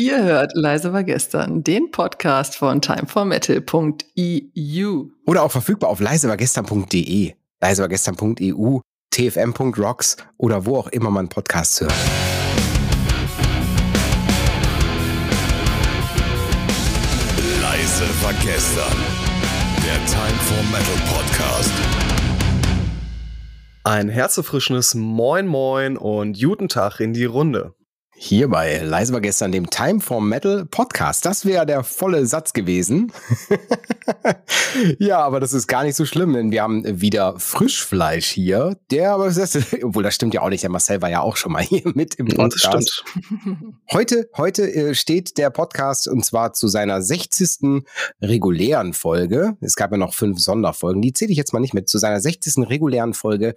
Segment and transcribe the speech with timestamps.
[0.00, 5.04] Ihr hört Leise war gestern, den Podcast von timeformetal.eu.
[5.26, 8.78] Oder auch verfügbar auf leisewargestern.de, leisewargestern.eu,
[9.10, 11.92] tfm.rocks oder wo auch immer man Podcasts hört.
[17.60, 18.96] Leise war gestern.
[19.84, 21.74] Der Time for Metal Podcast.
[23.84, 27.74] Ein herzerfrischendes Moin Moin und guten Tag in die Runde.
[28.22, 31.24] Hier bei Leise war gestern dem Time for Metal Podcast.
[31.24, 33.10] Das wäre der volle Satz gewesen.
[34.98, 38.76] ja, aber das ist gar nicht so schlimm, denn wir haben wieder Frischfleisch hier.
[38.90, 40.62] Der, aber das, obwohl das stimmt ja auch nicht.
[40.62, 43.02] Der Marcel war ja auch schon mal hier mit im Podcast.
[43.90, 47.82] Heute, heute äh, steht der Podcast und zwar zu seiner 60.
[48.20, 49.56] regulären Folge.
[49.62, 51.00] Es gab ja noch fünf Sonderfolgen.
[51.00, 51.88] Die zähle ich jetzt mal nicht mit.
[51.88, 52.68] Zu seiner 60.
[52.68, 53.54] regulären Folge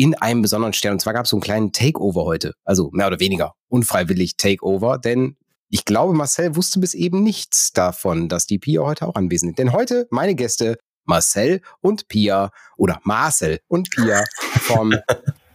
[0.00, 0.94] in einem besonderen Stern.
[0.94, 2.54] Und zwar gab es so einen kleinen Takeover heute.
[2.64, 5.36] Also mehr oder weniger unfreiwillig Takeover, denn
[5.68, 9.58] ich glaube, Marcel wusste bis eben nichts davon, dass die Pia heute auch anwesend sind.
[9.58, 14.24] Denn heute meine Gäste Marcel und Pia oder Marcel und Pia
[14.62, 14.94] vom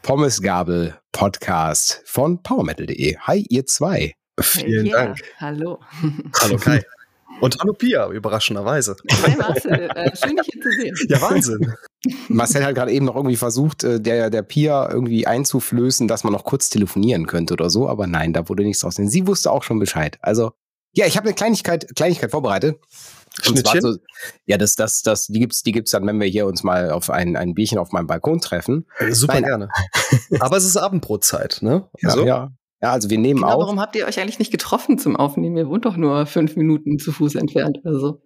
[0.03, 3.17] Pommesgabel Podcast von powermetal.de.
[3.17, 4.13] Hi, ihr zwei.
[4.39, 5.21] Vielen Yeah, Dank.
[5.39, 5.79] Hallo.
[6.39, 6.85] Hallo Kai.
[7.41, 8.95] Und hallo Pia, überraschenderweise.
[9.23, 10.95] Hi Marcel, äh, schön dich hier zu sehen.
[11.09, 11.73] Ja, Wahnsinn.
[12.29, 16.33] Marcel hat gerade eben noch irgendwie versucht, äh, der, der Pia irgendwie einzuflößen, dass man
[16.33, 18.95] noch kurz telefonieren könnte oder so, aber nein, da wurde nichts draus.
[18.95, 20.17] Denn sie wusste auch schon Bescheid.
[20.21, 20.51] Also,
[20.93, 22.77] ja, ich habe eine Kleinigkeit, Kleinigkeit vorbereitet.
[23.47, 23.97] Und zwar so,
[24.45, 27.09] ja, das, das, das, die gibt's, die gibt's dann, wenn wir hier uns mal auf
[27.09, 28.85] ein, ein Bierchen auf meinem Balkon treffen.
[28.99, 29.43] Äh, Super Nein.
[29.43, 29.69] gerne.
[30.39, 31.89] Aber es ist Abendbrotzeit, ne?
[32.01, 32.51] Ja, Also, ja.
[32.81, 33.61] Ja, also wir nehmen Genau, auf.
[33.63, 35.57] warum habt ihr euch eigentlich nicht getroffen zum Aufnehmen?
[35.57, 38.21] Ihr wohnt doch nur fünf Minuten zu Fuß entfernt oder so.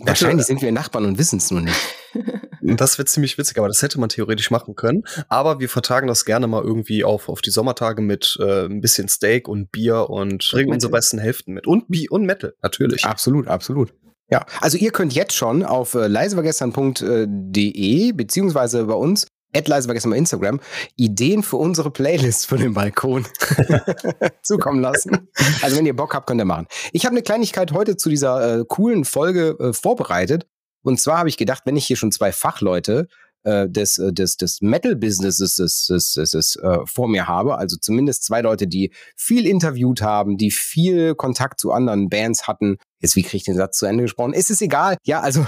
[0.00, 1.76] Wahrscheinlich sind wir Nachbarn und wissen es nur nicht.
[2.62, 5.04] Das wird ziemlich witzig, aber das hätte man theoretisch machen können.
[5.28, 9.08] Aber wir vertagen das gerne mal irgendwie auf, auf die Sommertage mit äh, ein bisschen
[9.08, 11.66] Steak und Bier und bringen unsere besten Hälften mit.
[11.66, 13.06] Und Bier und Metal, natürlich.
[13.06, 13.94] Absolut, absolut.
[14.30, 20.18] Ja, also ihr könnt jetzt schon auf äh, leisevergestern.de beziehungsweise bei uns at leisevergestern bei
[20.18, 20.60] Instagram
[20.96, 23.26] Ideen für unsere Playlist für den Balkon
[24.42, 25.28] zukommen lassen.
[25.62, 26.66] Also wenn ihr Bock habt, könnt ihr machen.
[26.92, 30.46] Ich habe eine Kleinigkeit heute zu dieser äh, coolen Folge äh, vorbereitet.
[30.82, 33.08] Und zwar habe ich gedacht, wenn ich hier schon zwei Fachleute
[33.42, 37.76] äh, des, äh, des, des Metal-Businesses des, des, des, des, äh, vor mir habe, also
[37.76, 42.76] zumindest zwei Leute, die viel interviewt haben, die viel Kontakt zu anderen Bands hatten.
[42.98, 44.34] Jetzt, wie kriege ich den Satz zu Ende gesprochen?
[44.34, 44.96] Ist es egal?
[45.04, 45.46] Ja, also,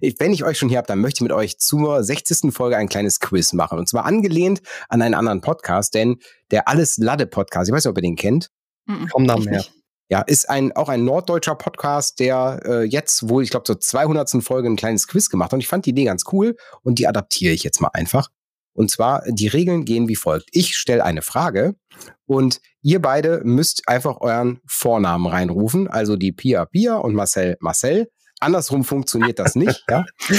[0.00, 2.52] wenn ich euch schon hier habe, dann möchte ich mit euch zur 60.
[2.52, 3.78] Folge ein kleines Quiz machen.
[3.78, 6.16] Und zwar angelehnt an einen anderen Podcast, denn
[6.50, 8.50] der Alles Lade Podcast, ich weiß nicht, ob ihr den kennt,
[8.86, 9.08] Mhm.
[9.08, 9.64] Vom Namen her.
[10.08, 14.42] ja, ist ein auch ein norddeutscher Podcast, der äh, jetzt wohl, ich glaube, zur 200.
[14.42, 15.54] Folge ein kleines Quiz gemacht hat.
[15.54, 18.28] Und ich fand die Idee ganz cool und die adaptiere ich jetzt mal einfach.
[18.72, 20.48] Und zwar, die Regeln gehen wie folgt.
[20.52, 21.74] Ich stelle eine Frage
[22.26, 25.88] und ihr beide müsst einfach euren Vornamen reinrufen.
[25.88, 28.08] Also die Pia Pia und Marcel Marcel.
[28.40, 30.04] Andersrum funktioniert das nicht, ja.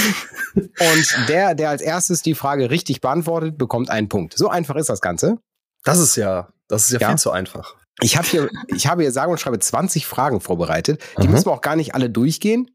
[0.54, 4.36] Und der, der als erstes die Frage richtig beantwortet, bekommt einen Punkt.
[4.36, 5.38] So einfach ist das Ganze.
[5.84, 7.08] Das ist ja, das ist ja, Ja.
[7.08, 7.76] viel zu einfach.
[8.02, 11.02] Ich habe hier, ich habe hier sage und schreibe 20 Fragen vorbereitet.
[11.20, 11.32] Die Mhm.
[11.34, 12.70] müssen wir auch gar nicht alle durchgehen.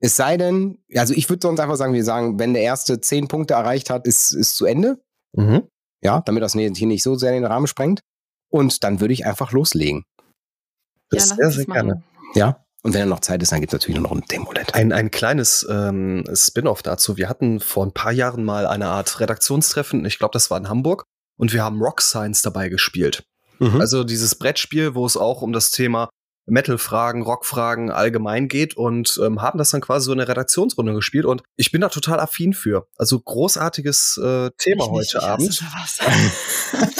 [0.00, 3.28] Es sei denn, also ich würde sonst einfach sagen, wir sagen, wenn der erste 10
[3.28, 5.00] Punkte erreicht hat, ist, ist zu Ende.
[5.32, 5.66] Mhm.
[6.02, 8.00] Ja, damit das hier nicht so sehr in den Rahmen sprengt.
[8.50, 10.04] Und dann würde ich einfach loslegen.
[11.10, 12.02] Ja, Das lass sehr, sehr gerne.
[12.34, 12.63] Ja.
[12.84, 14.74] Und wenn er noch Zeit ist, dann gibt es natürlich noch ein Demolett.
[14.74, 17.16] Ein, ein kleines ähm, Spin-off dazu.
[17.16, 20.04] Wir hatten vor ein paar Jahren mal eine Art Redaktionstreffen.
[20.04, 21.04] Ich glaube, das war in Hamburg.
[21.38, 23.24] Und wir haben Rock Science dabei gespielt.
[23.58, 23.80] Mhm.
[23.80, 26.10] Also dieses Brettspiel, wo es auch um das Thema
[26.46, 31.24] Metal-Fragen, Rock-Fragen allgemein geht und ähm, haben das dann quasi so in der Redaktionsrunde gespielt
[31.24, 32.86] und ich bin da total affin für.
[32.96, 36.34] Also großartiges äh, Thema Ich nicht, heute ich hasse Abend.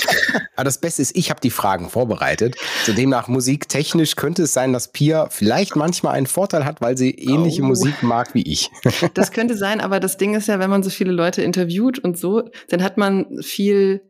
[0.56, 2.56] Aber das Beste ist, ich habe die Fragen vorbereitet.
[2.84, 7.10] So demnach musiktechnisch könnte es sein, dass Pia vielleicht manchmal einen Vorteil hat, weil sie
[7.10, 7.66] ähnliche Oh.
[7.66, 8.70] Musik mag wie ich.
[9.14, 12.18] Das könnte sein, aber das Ding ist ja, wenn man so viele Leute interviewt und
[12.18, 14.02] so, dann hat man viel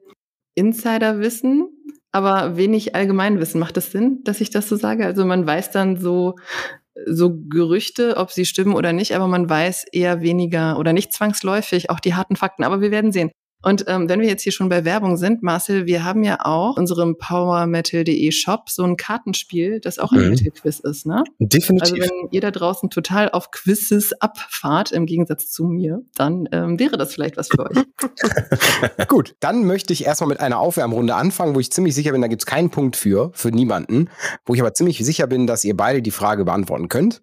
[0.55, 1.69] Insiderwissen,
[2.15, 3.59] aber wenig Allgemeinwissen.
[3.61, 5.05] Macht das Sinn, dass ich das so sage?
[5.05, 6.37] Also man weiß dann so,
[7.06, 11.91] so Gerüchte, ob sie stimmen oder nicht, aber man weiß eher weniger oder nicht zwangsläufig
[11.91, 12.62] auch die harten Fakten.
[12.65, 13.33] Aber wir werden sehen.
[13.64, 16.76] Und ähm, wenn wir jetzt hier schon bei Werbung sind, Marcel, wir haben ja auch
[16.76, 20.28] in unserem powermetal.de Shop so ein Kartenspiel, das auch ein Mhm.
[20.31, 21.25] Metal-Quiz ist, ne?
[21.38, 21.93] Definitiv.
[21.93, 26.78] Also wenn ihr da draußen total auf Quizzes abfahrt, im Gegensatz zu mir, dann ähm,
[26.78, 27.78] wäre das vielleicht was für euch.
[29.08, 32.28] Gut, dann möchte ich erstmal mit einer Aufwärmrunde anfangen, wo ich ziemlich sicher bin, da
[32.28, 34.11] gibt es keinen Punkt für, für niemanden,
[34.44, 37.22] wo ich aber ziemlich sicher bin, dass ihr beide die Frage beantworten könnt.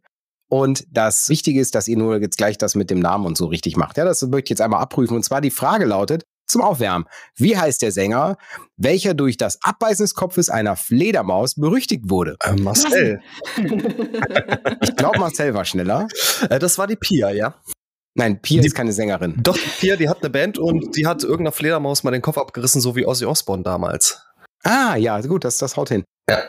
[0.50, 3.46] Und das Wichtige ist, dass ihr nur jetzt gleich das mit dem Namen und so
[3.46, 3.98] richtig macht.
[3.98, 5.16] Ja, das möchte ich jetzt einmal abprüfen.
[5.16, 7.06] Und zwar die Frage lautet, zum Aufwärmen.
[7.36, 8.38] Wie heißt der Sänger,
[8.78, 12.36] welcher durch das Abbeißen des Kopfes einer Fledermaus berüchtigt wurde?
[12.44, 13.20] Äh, Marcel.
[14.82, 16.08] Ich glaube, Marcel war schneller.
[16.50, 17.56] Äh, das war die Pia, ja?
[18.16, 19.36] Nein, Pia Die- ist keine Sängerin.
[19.42, 22.82] Doch, Pia, die hat eine Band und die hat irgendeiner Fledermaus mal den Kopf abgerissen,
[22.82, 24.22] so wie Ozzy Osbourne damals.
[24.64, 26.04] Ah, ja, gut, das, das haut hin.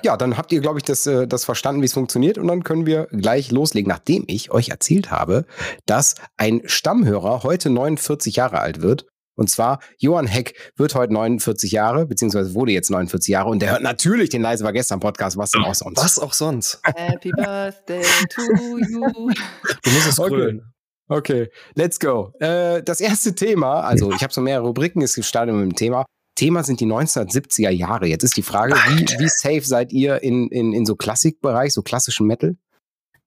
[0.05, 2.39] Ja, dann habt ihr, glaube ich, das, äh, das verstanden, wie es funktioniert.
[2.39, 5.45] Und dann können wir gleich loslegen, nachdem ich euch erzählt habe,
[5.87, 9.07] dass ein Stammhörer heute 49 Jahre alt wird.
[9.35, 13.49] Und zwar, Johann Heck wird heute 49 Jahre, beziehungsweise wurde jetzt 49 Jahre.
[13.49, 16.03] Und der hört natürlich den Leise war gestern Podcast, was denn auch sonst.
[16.03, 16.81] Was auch sonst.
[16.85, 18.43] Happy Birthday to
[18.79, 19.31] you.
[19.83, 20.29] Du musst es Okay.
[20.31, 20.73] grölen.
[21.09, 22.33] Okay, let's go.
[22.41, 26.07] Äh, das erste Thema, also ich habe so mehrere Rubriken, es startet mit dem Thema.
[26.35, 28.07] Thema sind die 1970er Jahre.
[28.07, 31.83] Jetzt ist die Frage, wie, wie safe seid ihr in, in, in so Klassikbereich, so
[31.83, 32.57] klassischen Metal?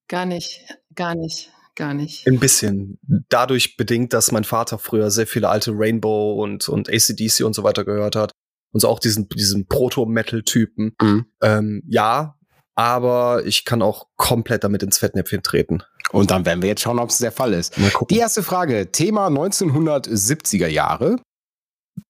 [0.07, 0.65] Gar nicht,
[0.95, 2.27] gar nicht, gar nicht.
[2.27, 2.99] Ein bisschen.
[3.29, 7.63] Dadurch bedingt, dass mein Vater früher sehr viele alte Rainbow und, und ACDC und so
[7.63, 8.31] weiter gehört hat.
[8.71, 10.95] Und so auch diesen, diesen Proto-Metal-Typen.
[11.01, 11.25] Mhm.
[11.41, 12.37] Ähm, ja,
[12.75, 15.81] aber ich kann auch komplett damit ins Fettnäpfchen treten.
[16.11, 17.75] Und dann werden wir jetzt schauen, ob es der Fall ist.
[18.09, 21.17] Die erste Frage, Thema 1970er Jahre.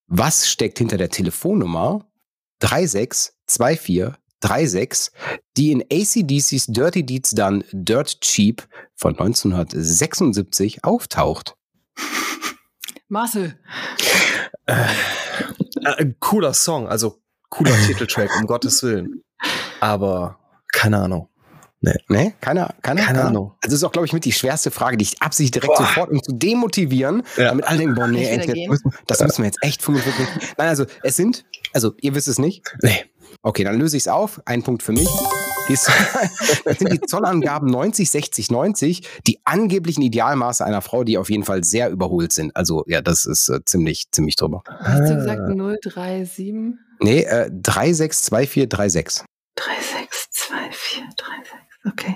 [0.07, 2.07] Was steckt hinter der Telefonnummer
[4.45, 5.11] 362436,
[5.57, 11.55] die in ACDCs Dirty Deeds Done Dirt Cheap von 1976 auftaucht?
[13.07, 13.57] Marcel,
[14.67, 14.85] Äh,
[15.97, 19.21] ein cooler Song, also cooler Titeltrack, um Gottes Willen.
[19.79, 20.39] Aber
[20.71, 21.29] keine Ahnung.
[22.07, 22.33] Ne?
[22.41, 23.51] Keine, keine, Keine Ahnung.
[23.51, 25.85] Also das ist auch, glaube ich, mit die schwerste Frage, die ich absichtlich direkt Boah.
[25.85, 27.49] sofort, um zu demotivieren, Ja.
[27.49, 28.71] damit alle denken, boah, nee, das gehen?
[28.71, 30.25] müssen, das müssen wir jetzt echt 45.
[30.57, 32.63] Nein, also es sind, also ihr wisst es nicht.
[32.81, 33.04] Nee.
[33.45, 34.41] Okay, dann löse ich es auf.
[34.45, 35.07] Ein Punkt für mich.
[35.67, 41.43] Das sind die Zollangaben 90, 60, 90, die angeblichen Idealmaße einer Frau, die auf jeden
[41.43, 42.55] Fall sehr überholt sind.
[42.55, 44.61] Also ja, das ist äh, ziemlich, ziemlich drüber.
[44.67, 46.53] hast du gesagt 037?
[46.99, 49.25] Nee, äh, 362436.
[49.55, 51.55] 362436.
[51.91, 52.15] Okay,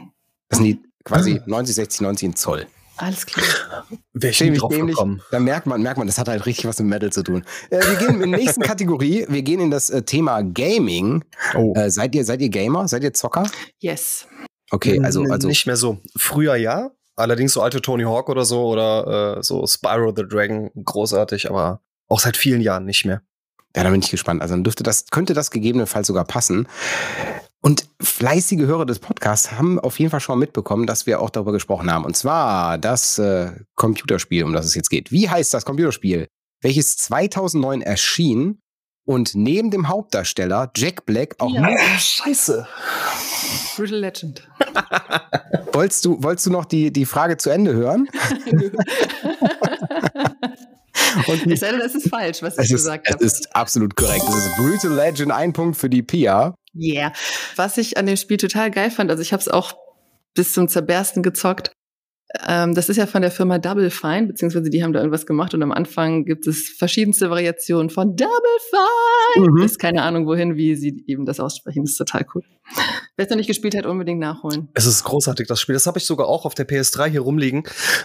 [0.49, 2.67] Das sind die quasi 90, 60, 90 in Zoll.
[2.99, 3.85] Alles klar.
[4.13, 4.95] Wäre ich nie Ziemlich drauf dämlich.
[4.95, 5.21] gekommen.
[5.31, 7.43] Da merkt man, merkt man, das hat halt richtig was mit Metal zu tun.
[7.69, 9.25] Äh, wir gehen in die nächsten Kategorie.
[9.29, 11.23] Wir gehen in das äh, Thema Gaming.
[11.55, 11.73] Oh.
[11.75, 12.87] Äh, seid ihr, seid ihr Gamer?
[12.87, 13.49] Seid ihr Zocker?
[13.79, 14.27] Yes.
[14.71, 15.97] Okay, also, also nicht mehr so.
[16.15, 20.69] Früher ja, allerdings so alte Tony Hawk oder so oder äh, so Spyro the Dragon,
[20.75, 23.21] großartig, aber auch seit vielen Jahren nicht mehr.
[23.75, 24.41] Ja, da bin ich gespannt.
[24.41, 26.67] Also dann dürfte das, könnte das gegebenenfalls sogar passen.
[27.61, 31.29] Und fleißige Hörer des Podcasts haben auf jeden Fall schon mal mitbekommen, dass wir auch
[31.29, 32.05] darüber gesprochen haben.
[32.05, 35.11] Und zwar das äh, Computerspiel, um das es jetzt geht.
[35.11, 36.27] Wie heißt das Computerspiel,
[36.61, 38.59] welches 2009 erschien
[39.05, 41.61] und neben dem Hauptdarsteller Jack Black auch Ja.
[41.61, 42.65] nur Scheiße.
[43.75, 44.47] Brutal Legend.
[45.73, 48.07] Wolltest du, wolltest du noch die, die Frage zu Ende hören?
[51.27, 53.23] Und Ich sage, das ist falsch, was ich es gesagt es habe.
[53.23, 54.23] ist absolut korrekt.
[54.27, 56.53] Es ist Brutal Legend, ein Punkt für die Pia.
[56.75, 57.13] Yeah.
[57.55, 59.73] Was ich an dem Spiel total geil fand, also ich habe es auch
[60.35, 61.71] bis zum Zerbersten gezockt.
[62.47, 65.55] Ähm, das ist ja von der Firma Double Fine, beziehungsweise die haben da irgendwas gemacht
[65.55, 68.33] und am Anfang gibt es verschiedenste Variationen von Double
[68.69, 69.49] Fine.
[69.49, 69.63] Mhm.
[69.63, 71.83] Ist keine Ahnung wohin, wie sie eben das aussprechen.
[71.83, 72.43] Das ist total cool.
[73.17, 74.69] Wer es noch nicht gespielt hat, unbedingt nachholen.
[74.75, 75.73] Es ist großartig, das Spiel.
[75.73, 77.63] Das habe ich sogar auch auf der PS3 hier rumliegen.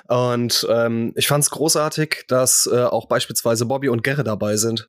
[0.09, 4.89] Und ähm, ich fand es großartig, dass äh, auch beispielsweise Bobby und Gerre dabei sind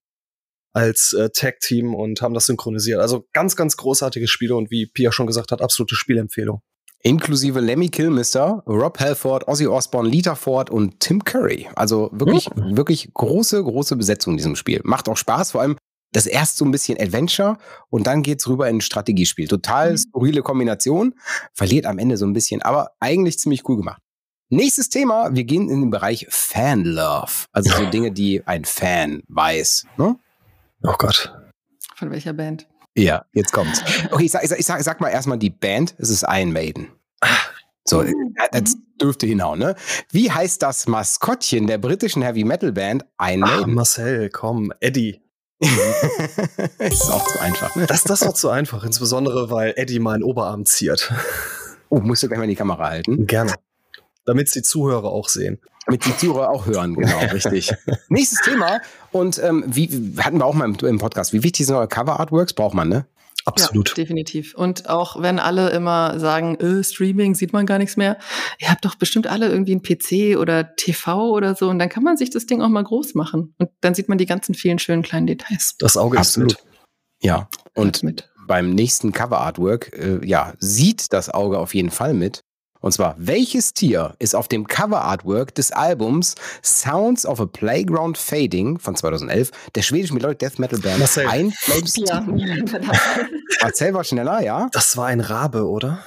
[0.75, 2.99] als äh, Tag-Team und haben das synchronisiert.
[2.99, 6.61] Also ganz, ganz großartige Spiele und wie Pia schon gesagt hat, absolute Spielempfehlung.
[7.01, 11.67] Inklusive Lemmy Kilmister, Rob Halford, Ozzy Osbourne, Lita Ford und Tim Curry.
[11.75, 14.81] Also wirklich, wirklich große, große Besetzung in diesem Spiel.
[14.83, 15.77] Macht auch Spaß, vor allem
[16.11, 17.57] das erst so ein bisschen Adventure
[17.89, 19.47] und dann geht's rüber in ein Strategiespiel.
[19.47, 19.97] Total Mhm.
[19.97, 21.13] skurrile Kombination,
[21.53, 24.01] verliert am Ende so ein bisschen, aber eigentlich ziemlich cool gemacht.
[24.49, 27.45] Nächstes Thema, wir gehen in den Bereich Fanlove.
[27.51, 29.85] Also so Dinge, die ein Fan weiß.
[29.97, 30.15] Ne?
[30.87, 31.33] Oh Gott.
[31.95, 32.67] Von welcher Band?
[32.95, 33.81] Ja, jetzt kommt's.
[34.11, 35.95] Okay, ich sag, ich sag, ich sag, sag mal erstmal die Band.
[35.97, 36.87] Es ist Iron Maiden.
[37.87, 38.13] So, äh,
[38.51, 39.75] das dürfte hinhauen, ne?
[40.11, 43.73] Wie heißt das Maskottchen der britischen Heavy Metal Band Iron Ah, Maiden?
[43.73, 45.21] Marcel, komm, Eddie.
[46.79, 47.85] ist auch zu einfach, ne?
[47.85, 51.11] Das, das war zu einfach, insbesondere weil Eddie meinen Oberarm ziert.
[51.89, 53.27] Oh, musst du gleich mal in die Kamera halten.
[53.27, 53.53] Gerne.
[54.25, 55.59] Damit die Zuhörer auch sehen.
[55.85, 57.71] Damit die Zuhörer auch hören, genau, richtig.
[58.09, 58.81] Nächstes Thema.
[59.11, 59.87] Und ähm, wie
[60.17, 62.53] hatten wir auch mal im, im Podcast, wie wichtig sind eure Cover-Artworks?
[62.53, 63.05] Braucht man, ne?
[63.45, 63.89] Absolut.
[63.89, 64.55] Ja, definitiv.
[64.55, 68.17] Und auch wenn alle immer sagen, äh, Streaming sieht man gar nichts mehr,
[68.59, 72.03] ihr habt doch bestimmt alle irgendwie einen PC oder TV oder so und dann kann
[72.03, 74.79] man sich das Ding auch mal groß machen und dann sieht man die ganzen vielen
[74.79, 75.75] schönen kleinen Details.
[75.77, 76.53] Das Auge Absolut.
[76.53, 76.73] ist mit.
[77.21, 77.47] Ja.
[77.75, 78.29] Und mit.
[78.47, 82.43] beim nächsten Cover-Artwork, äh, ja, sieht das Auge auf jeden Fall mit.
[82.85, 88.77] Und zwar, welches Tier ist auf dem Cover-Artwork des Albums Sounds of a Playground Fading
[88.77, 91.25] von 2011 der schwedischen Melodic Death Metal Band Marcel.
[91.25, 91.51] Ein.
[91.51, 92.39] Verdammt.
[93.61, 94.69] Marcel war schneller, ja?
[94.71, 95.97] Das war ein Rabe, oder?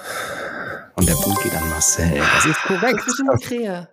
[0.95, 2.17] Und der Punkt geht an Marcel.
[2.17, 2.99] Das ist Das korrekt.
[3.01, 3.89] ist bestimmt eine Krähe.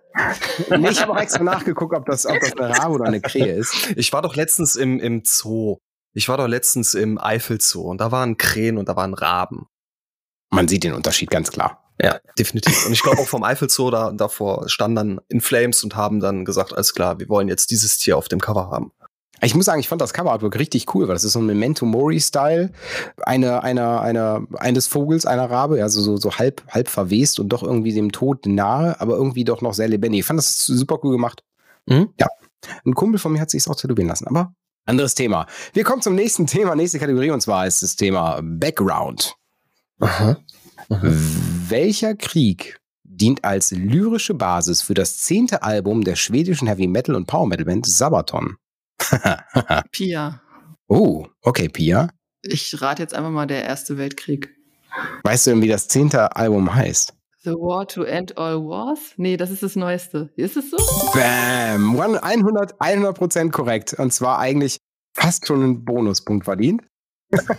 [0.78, 3.52] Nee, ich habe auch extra nachgeguckt, ob das, ob das eine Rabe oder eine Krähe
[3.52, 3.74] ist.
[3.96, 5.78] Ich war doch letztens im, im Zoo.
[6.14, 9.66] Ich war doch letztens im Eifel-Zoo und da waren Krähen und da waren Raben.
[10.50, 11.82] Man sieht den Unterschied ganz klar.
[12.00, 12.86] Ja, definitiv.
[12.86, 16.44] Und ich glaube auch vom Eifel-Zoo, da, davor standen dann In Flames und haben dann
[16.44, 18.92] gesagt, alles klar, wir wollen jetzt dieses Tier auf dem Cover haben.
[19.42, 21.84] Ich muss sagen, ich fand das Cover-Artwork richtig cool, weil das ist so ein Memento
[21.84, 22.72] Mori-Style.
[23.18, 27.62] Eine, eine, eine, eines Vogels, einer Rabe, also so, so halb, halb verwest und doch
[27.62, 30.20] irgendwie dem Tod nahe, aber irgendwie doch noch sehr lebendig.
[30.20, 31.44] Ich fand das super cool gemacht.
[31.86, 32.08] Mhm.
[32.18, 32.28] Ja.
[32.84, 34.54] Ein Kumpel von mir hat sich auch tätowieren lassen, aber
[34.86, 35.46] anderes Thema.
[35.74, 39.34] Wir kommen zum nächsten Thema, nächste Kategorie, und zwar ist das Thema Background.
[40.00, 40.38] Aha.
[40.88, 47.26] Welcher Krieg dient als lyrische Basis für das zehnte Album der schwedischen Heavy Metal und
[47.26, 48.56] Power Metal Band Sabaton?
[49.92, 50.40] Pia.
[50.88, 52.08] oh, okay, Pia.
[52.42, 54.54] Ich rate jetzt einfach mal der Erste Weltkrieg.
[55.24, 57.12] Weißt du denn, wie das zehnte Album heißt?
[57.42, 59.12] The War to End All Wars?
[59.16, 60.32] Nee, das ist das Neueste.
[60.36, 60.76] Ist es so?
[61.12, 61.96] Bam!
[61.96, 63.94] One- 100, 100% korrekt.
[63.94, 64.78] Und zwar eigentlich
[65.14, 66.82] fast schon einen Bonuspunkt verdient.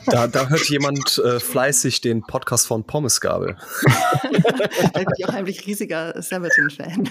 [0.06, 3.58] Da, da hört jemand äh, fleißig den Podcast von Pommesgabel.
[4.94, 7.10] Da bin ich auch heimlich riesiger Sabaton-Fan.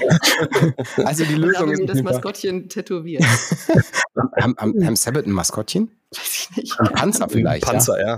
[1.04, 3.24] Also die Lösung habe ist mir das Maskottchen tätowiert.
[4.40, 5.90] Haben, haben, haben Sabbath ein Maskottchen?
[6.14, 6.80] Weiß ich nicht.
[6.80, 8.16] Ein Panzer vielleicht, Panzer, ja.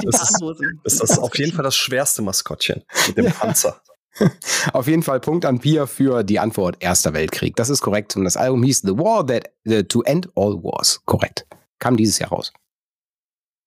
[0.00, 0.80] Die Das ist, Tarnhosen.
[0.84, 3.80] das ist auf jeden Fall das schwerste Maskottchen mit dem Panzer.
[4.18, 4.30] ja?
[4.72, 7.56] Auf jeden Fall Punkt an Pia für die Antwort Erster Weltkrieg.
[7.56, 8.16] Das ist korrekt.
[8.16, 11.00] Und das Album hieß The War That the, To End All Wars.
[11.04, 11.46] Korrekt.
[11.78, 12.52] Kam dieses Jahr raus.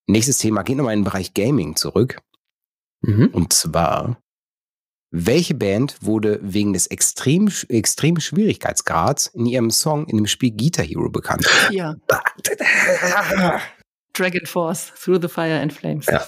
[0.07, 2.22] Nächstes Thema geht nochmal in den Bereich Gaming zurück.
[3.01, 3.27] Mhm.
[3.27, 4.17] Und zwar,
[5.12, 10.86] welche Band wurde wegen des extrem, extremen Schwierigkeitsgrads in ihrem Song in dem Spiel Guitar
[10.86, 11.48] Hero bekannt?
[11.69, 11.95] Pia.
[14.13, 16.05] Dragon Force, Through the Fire and Flames.
[16.05, 16.24] Ja.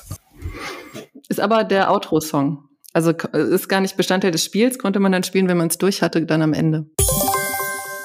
[1.30, 2.70] Ist aber der Outro-Song.
[2.94, 6.02] Also ist gar nicht Bestandteil des Spiels, konnte man dann spielen, wenn man es durch
[6.02, 6.86] hatte, dann am Ende.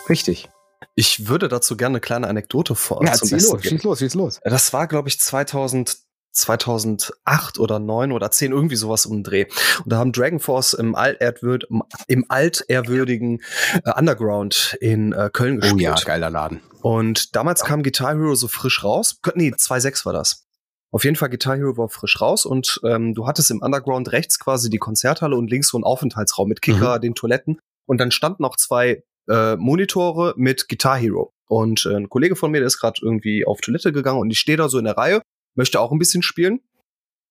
[0.09, 0.49] Richtig.
[1.01, 4.15] Ich würde dazu gerne eine kleine Anekdote vor Ja, zum Besten los, schieß los, schieß
[4.15, 4.41] los.
[4.45, 5.97] Das war, glaube ich, 2000,
[6.33, 9.47] 2008 oder 9 oder 10, irgendwie sowas um den Dreh.
[9.83, 11.67] Und da haben Dragon Force im, Altehrwürd,
[12.07, 13.41] im altehrwürdigen
[13.83, 15.81] äh, Underground in äh, Köln Oh gespielt.
[15.81, 16.61] ja, geiler Laden.
[16.83, 19.19] Und damals kam Guitar Hero so frisch raus.
[19.35, 20.45] Nee, 2.6 war das.
[20.93, 24.39] Auf jeden Fall Guitar Hero war frisch raus und ähm, du hattest im Underground rechts
[24.39, 27.59] quasi die Konzerthalle und links so einen Aufenthaltsraum mit Kicker, den Toiletten.
[27.87, 31.33] Und dann standen auch zwei äh, Monitore mit Guitar Hero.
[31.47, 34.39] Und äh, ein Kollege von mir, der ist gerade irgendwie auf Toilette gegangen und ich
[34.39, 35.23] stehe da so in der Reihe,
[35.55, 36.61] möchte auch ein bisschen spielen.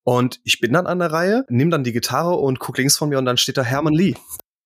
[0.03, 3.09] Und ich bin dann an der Reihe, nimm dann die Gitarre und guck links von
[3.09, 4.15] mir und dann steht da Herman Lee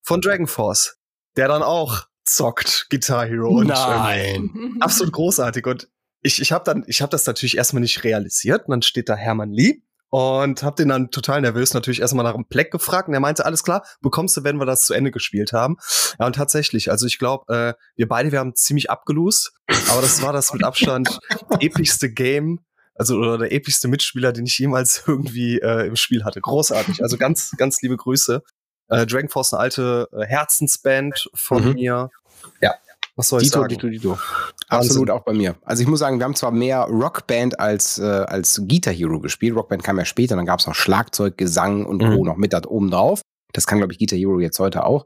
[0.02, 0.98] von Dragon Force,
[1.36, 3.50] der dann auch zockt Guitar Hero.
[3.50, 4.78] Und, ähm, Nein.
[4.80, 5.66] absolut großartig.
[5.68, 5.90] Und
[6.22, 8.68] ich, ich habe dann, ich habe das natürlich erstmal nicht realisiert.
[8.68, 9.82] Und dann steht da Hermann Lee
[10.13, 13.08] und habe den dann total nervös natürlich erstmal nach einem Pleck gefragt.
[13.08, 15.77] Und er meinte, alles klar, bekommst du, wenn wir das zu Ende gespielt haben.
[16.20, 19.53] Ja, und tatsächlich, also ich glaube, äh, wir beide, wir haben ziemlich abgelost.
[19.89, 21.17] Aber das war das mit Abstand
[21.62, 22.60] epischste Game.
[22.93, 26.41] Also oder der epischste Mitspieler, den ich jemals irgendwie äh, im Spiel hatte.
[26.41, 27.01] Großartig.
[27.01, 28.43] Also ganz, ganz liebe Grüße.
[28.89, 31.74] Äh, Dragon Force, eine alte äh, Herzensband von Mhm.
[31.74, 32.12] mir.
[32.62, 32.75] Ja,
[33.15, 33.70] was soll ich Dito, sagen?
[33.70, 34.20] Dito, Dito.
[34.77, 35.56] Absolut auch bei mir.
[35.63, 39.56] Also ich muss sagen, wir haben zwar mehr Rockband als, äh, als Guitar Hero gespielt.
[39.56, 42.15] Rockband kam ja später, dann gab es noch Schlagzeug, Gesang und Mhm.
[42.15, 42.25] Co.
[42.25, 43.22] noch mit da oben drauf.
[43.53, 45.06] Das kann, glaube ich, Guitar Hero jetzt heute auch.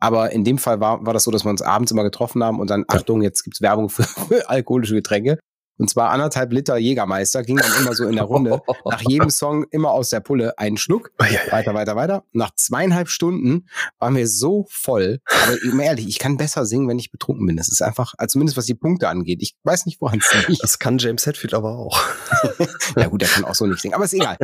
[0.00, 2.60] Aber in dem Fall war, war das so, dass wir uns abends immer getroffen haben
[2.60, 5.38] und dann, Achtung, jetzt gibt's Werbung für, für alkoholische Getränke.
[5.78, 8.60] Und zwar anderthalb Liter Jägermeister, ging dann immer so in der Runde.
[8.84, 11.12] Nach jedem Song immer aus der Pulle einen Schluck.
[11.18, 12.24] Weiter, weiter, weiter.
[12.32, 13.68] Nach zweieinhalb Stunden
[13.98, 15.20] waren wir so voll.
[15.44, 17.56] Aber eben ehrlich, ich kann besser singen, wenn ich betrunken bin.
[17.56, 19.38] Das ist einfach, also zumindest was die Punkte angeht.
[19.40, 20.62] Ich weiß nicht, woran es liegt.
[20.62, 22.02] Das kann James Hetfield aber auch.
[22.96, 24.36] Ja gut, der kann auch so nicht singen, aber ist egal.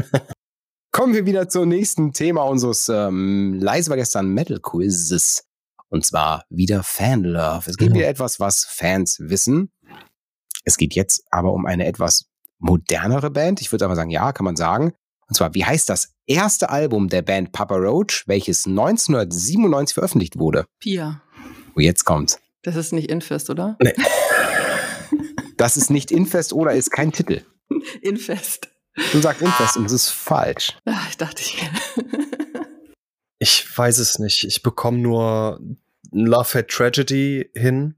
[0.93, 5.45] Kommen wir wieder zum nächsten Thema unseres ähm, leise war gestern Metal Quizzes.
[5.89, 7.69] Und zwar wieder Fanlove.
[7.71, 7.95] Es geht Mhm.
[7.95, 9.71] wieder etwas, was Fans wissen.
[10.65, 12.27] Es geht jetzt aber um eine etwas
[12.59, 13.61] modernere Band.
[13.61, 14.95] Ich würde aber sagen, ja, kann man sagen.
[15.29, 20.67] Und zwar, wie heißt das erste Album der Band Papa Roach, welches 1997 veröffentlicht wurde?
[20.81, 21.23] Pia.
[21.77, 22.41] Oh, jetzt kommt's.
[22.63, 23.77] Das ist nicht Infest, oder?
[25.57, 27.43] Das ist nicht Infest oder ist kein Titel.
[28.03, 28.69] Infest.
[29.13, 30.77] Du sagst Infest und es ist falsch.
[30.85, 31.69] Ah, ich dachte, ich
[33.39, 34.45] Ich weiß es nicht.
[34.45, 35.61] Ich bekomme nur
[36.11, 37.95] Love Hate Tragedy hin.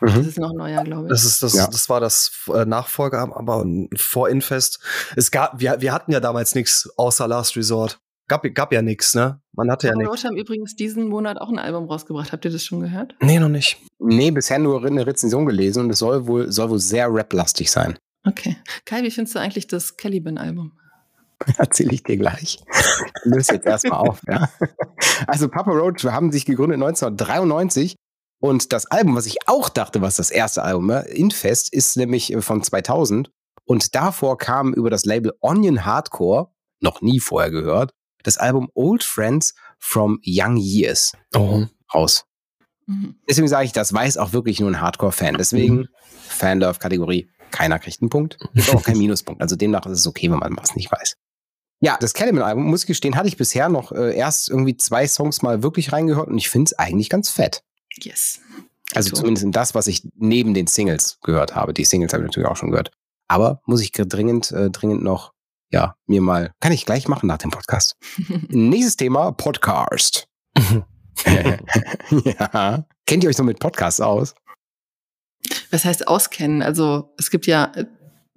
[0.00, 1.10] Das ist noch neuer, glaube ich.
[1.10, 1.66] Das ist das, Ja.
[1.66, 3.64] das war das äh, Nachfolger, aber
[3.96, 4.80] vor Infest.
[5.16, 7.98] Es gab, wir, wir hatten ja damals nichts außer Last Resort.
[8.28, 9.40] gab, gab ja nichts, ne?
[9.54, 10.22] Man hatte ja Papa nichts.
[10.24, 12.32] Roach haben übrigens diesen Monat auch ein Album rausgebracht.
[12.32, 13.14] Habt ihr das schon gehört?
[13.20, 13.78] Nee, noch nicht.
[13.98, 17.96] Nee, bisher nur eine Rezension gelesen und es soll wohl, soll wohl sehr rap-lastig sein.
[18.26, 18.56] Okay.
[18.84, 20.72] Kai, wie findest du eigentlich das Caliban-Album?
[21.58, 22.58] Erzähle ich dir gleich.
[22.68, 24.48] Ich löse jetzt erstmal auf, ja.
[25.26, 27.94] Also Papa Roach haben sich gegründet 1993
[28.40, 32.32] und das Album, was ich auch dachte, was das erste Album war, Infest, ist nämlich
[32.32, 33.30] äh, von 2000
[33.64, 36.48] und davor kam über das Label Onion Hardcore,
[36.80, 41.64] noch nie vorher gehört, das Album Old Friends from Young Years Oh.
[41.94, 42.24] raus.
[42.86, 43.16] Mhm.
[43.28, 45.36] Deswegen sage ich, das weiß auch wirklich nur ein Hardcore-Fan.
[45.38, 45.88] Deswegen
[46.28, 48.38] Fan-Love-Kategorie, keiner kriegt einen Punkt.
[48.54, 49.40] Ist auch kein Minuspunkt.
[49.42, 51.16] Also demnach ist es okay, wenn man was nicht weiß.
[51.80, 55.42] Ja, das Caliban-Album, muss ich gestehen, hatte ich bisher noch äh, erst irgendwie zwei Songs
[55.42, 57.62] mal wirklich reingehört und ich finde es eigentlich ganz fett.
[58.02, 58.40] Yes.
[58.94, 59.16] Also So.
[59.16, 61.72] zumindest in das, was ich neben den Singles gehört habe.
[61.74, 62.90] Die Singles habe ich natürlich auch schon gehört.
[63.28, 65.32] Aber muss ich dringend, äh, dringend noch,
[65.72, 67.96] ja, mir mal, kann ich gleich machen nach dem Podcast.
[68.48, 70.28] Nächstes Thema, Podcast.
[72.24, 72.86] ja.
[73.06, 74.34] Kennt ihr euch so mit Podcasts aus?
[75.70, 76.62] Was heißt auskennen?
[76.62, 77.86] Also es gibt ja äh,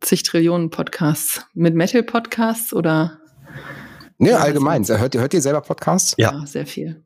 [0.01, 1.42] zig Trillionen Podcasts.
[1.54, 3.20] Mit Metal-Podcasts oder
[4.18, 4.86] Ne, Ja, allgemein.
[4.88, 6.13] Hört, ihr- hört ihr selber Podcasts?
[6.18, 6.46] Ja.
[6.46, 7.04] sehr viel.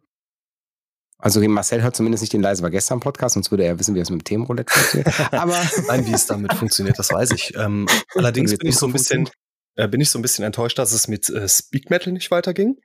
[1.24, 4.00] Also Marcel hört zumindest nicht den Leise war gestern Podcast, sonst würde er wissen, wie
[4.00, 5.34] es mit dem Themenroulette funktioniert.
[5.34, 7.53] Aber Nein, wie es damit funktioniert, das weiß ich.
[7.56, 9.30] Ähm, allerdings bin ich so ein bisschen,
[9.75, 12.75] äh, bin ich so ein bisschen enttäuscht, dass es mit äh, Speak Metal nicht weiterging.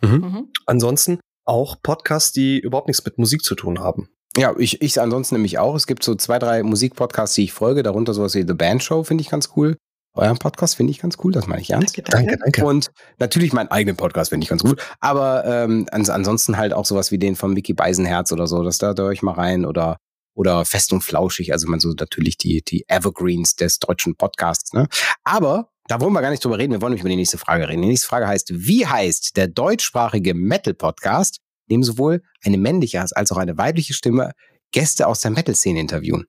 [0.00, 0.48] Mhm.
[0.64, 4.08] Ansonsten auch Podcasts, die überhaupt nichts mit Musik zu tun haben.
[4.38, 5.74] ja, ich, ich ansonsten nämlich auch.
[5.74, 9.04] Es gibt so zwei, drei Musikpodcasts, die ich folge, darunter sowas wie The Band Show,
[9.04, 9.76] finde ich ganz cool.
[10.14, 11.96] Euren Podcast finde ich ganz cool, das meine ich ernst.
[11.96, 12.36] Danke, danke.
[12.36, 12.64] danke.
[12.66, 14.80] Und natürlich meinen eigenen Podcast finde ich ganz gut.
[15.00, 18.62] Aber ähm, ans ansonsten halt auch sowas wie den von Mickey Beisenherz oder so.
[18.62, 19.64] Das da, da höre ich mal rein.
[19.64, 19.96] Oder,
[20.34, 21.52] oder Fest und Flauschig.
[21.52, 24.74] Also man so natürlich die, die Evergreens des deutschen Podcasts.
[24.74, 24.86] Ne?
[25.24, 26.72] Aber da wollen wir gar nicht drüber reden.
[26.72, 27.82] Wir wollen nämlich über die nächste Frage reden.
[27.82, 31.38] Die nächste Frage heißt, wie heißt der deutschsprachige Metal-Podcast,
[31.68, 34.32] in dem sowohl eine männliche als auch eine weibliche Stimme
[34.72, 36.26] Gäste aus der Metal-Szene interviewen?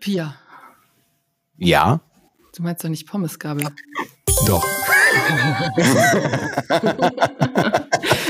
[0.00, 0.36] Pia.
[1.58, 2.00] Ja.
[2.56, 3.68] Du meinst doch nicht Pommesgabel.
[4.46, 4.64] Doch.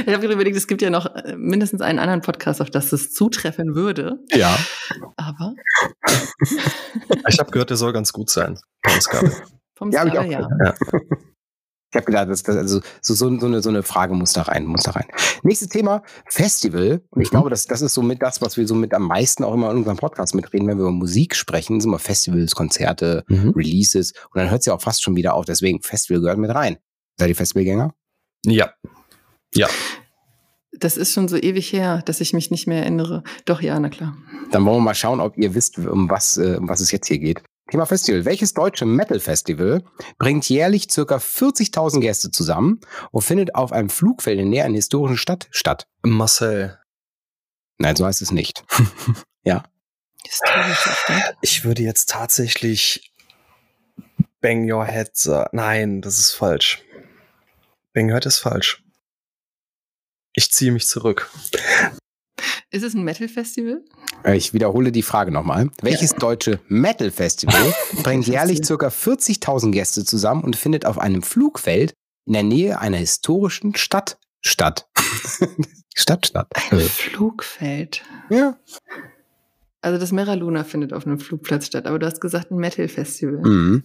[0.01, 2.93] ich habe gerade überlegt, es gibt ja noch äh, mindestens einen anderen Podcast, auf das
[2.93, 4.19] es zutreffen würde.
[4.33, 4.59] Ja.
[5.17, 5.55] Aber
[7.29, 8.59] Ich habe gehört, der soll ganz gut sein.
[8.85, 9.05] Ja, ich
[9.77, 10.49] Pommesgabel, auch ja.
[11.97, 14.43] Ich habe gedacht, das, das, also so, so, so, eine, so eine Frage muss da
[14.43, 15.07] rein, muss da rein.
[15.43, 17.01] Nächstes Thema, Festival.
[17.09, 17.31] Und ich Mhm.
[17.31, 19.71] glaube, das, das ist so mit das, was wir so mit am meisten auch immer
[19.71, 23.55] in unserem Podcast mitreden, wenn wir über Musik sprechen, sind immer Festivals, Konzerte, Mhm.
[23.57, 24.13] Releases.
[24.35, 25.47] Und dann hört es ja auch fast schon wieder auf.
[25.47, 26.77] Deswegen, Festival gehört mit rein.
[27.19, 27.95] Seid ihr Festivalgänger?
[28.45, 28.75] Ja.
[29.55, 29.69] Ja.
[30.79, 33.23] Das ist schon so ewig her, dass ich mich nicht mehr erinnere.
[33.47, 34.15] Doch, ja, na klar.
[34.51, 37.09] Dann wollen wir mal schauen, ob ihr wisst, um was, äh, um was es jetzt
[37.09, 37.43] hier geht.
[37.71, 38.25] Thema Festival.
[38.25, 39.83] Welches deutsche Metal-Festival
[40.19, 44.77] bringt jährlich circa 40.000 Gäste zusammen und findet auf einem Flugfeld in der Nähe einer
[44.77, 45.87] historischen Stadt statt?
[46.03, 46.79] Marcel,
[47.79, 48.65] Nein, so heißt es nicht.
[50.29, 51.37] Stadt.
[51.41, 53.13] ich würde jetzt tatsächlich
[54.41, 55.51] Bang Your Head sagen.
[55.53, 56.83] Nein, das ist falsch.
[57.93, 58.83] Bang Your Head ist falsch.
[60.33, 61.31] Ich ziehe mich zurück.
[62.71, 63.83] Ist es ein Metal-Festival?
[64.25, 65.71] Äh, Ich wiederhole die Frage nochmal.
[65.83, 68.75] Welches deutsche Metal-Festival bringt jährlich ca.
[68.89, 71.95] 40.000 Gäste zusammen und findet auf einem Flugfeld
[72.27, 74.89] in der Nähe einer historischen Stadt statt?
[75.95, 76.49] Stadt statt.
[76.71, 78.03] Ein Flugfeld.
[78.31, 78.59] Ja.
[79.81, 83.39] Also das Mera Luna findet auf einem Flugplatz statt, aber du hast gesagt ein Metal-Festival.
[83.39, 83.85] Mhm.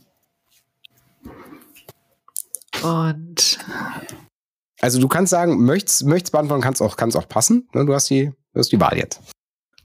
[2.84, 3.60] Und
[4.82, 7.68] Also du kannst sagen, möchtest, möchtest beantworten, kannst auch, kannst auch passen.
[7.74, 9.22] Ne, Du hast die, du hast die Wahl jetzt.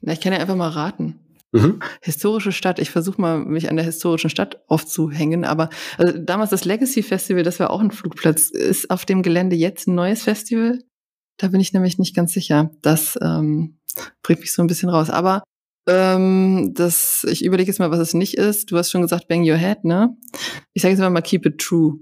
[0.01, 1.19] na, ich kann ja einfach mal raten.
[1.53, 1.79] Mhm.
[2.01, 6.65] Historische Stadt, ich versuche mal, mich an der historischen Stadt aufzuhängen, aber also damals das
[6.65, 8.49] Legacy Festival, das war auch ein Flugplatz.
[8.49, 10.79] Ist auf dem Gelände jetzt ein neues Festival?
[11.37, 12.71] Da bin ich nämlich nicht ganz sicher.
[12.81, 13.77] Das ähm,
[14.23, 15.09] bringt mich so ein bisschen raus.
[15.09, 15.43] Aber
[15.87, 18.69] ähm, das, ich überlege jetzt mal, was es nicht ist.
[18.71, 20.17] Du hast schon gesagt, Bang Your Head, ne?
[20.73, 21.97] Ich sage jetzt mal, mal Keep It True,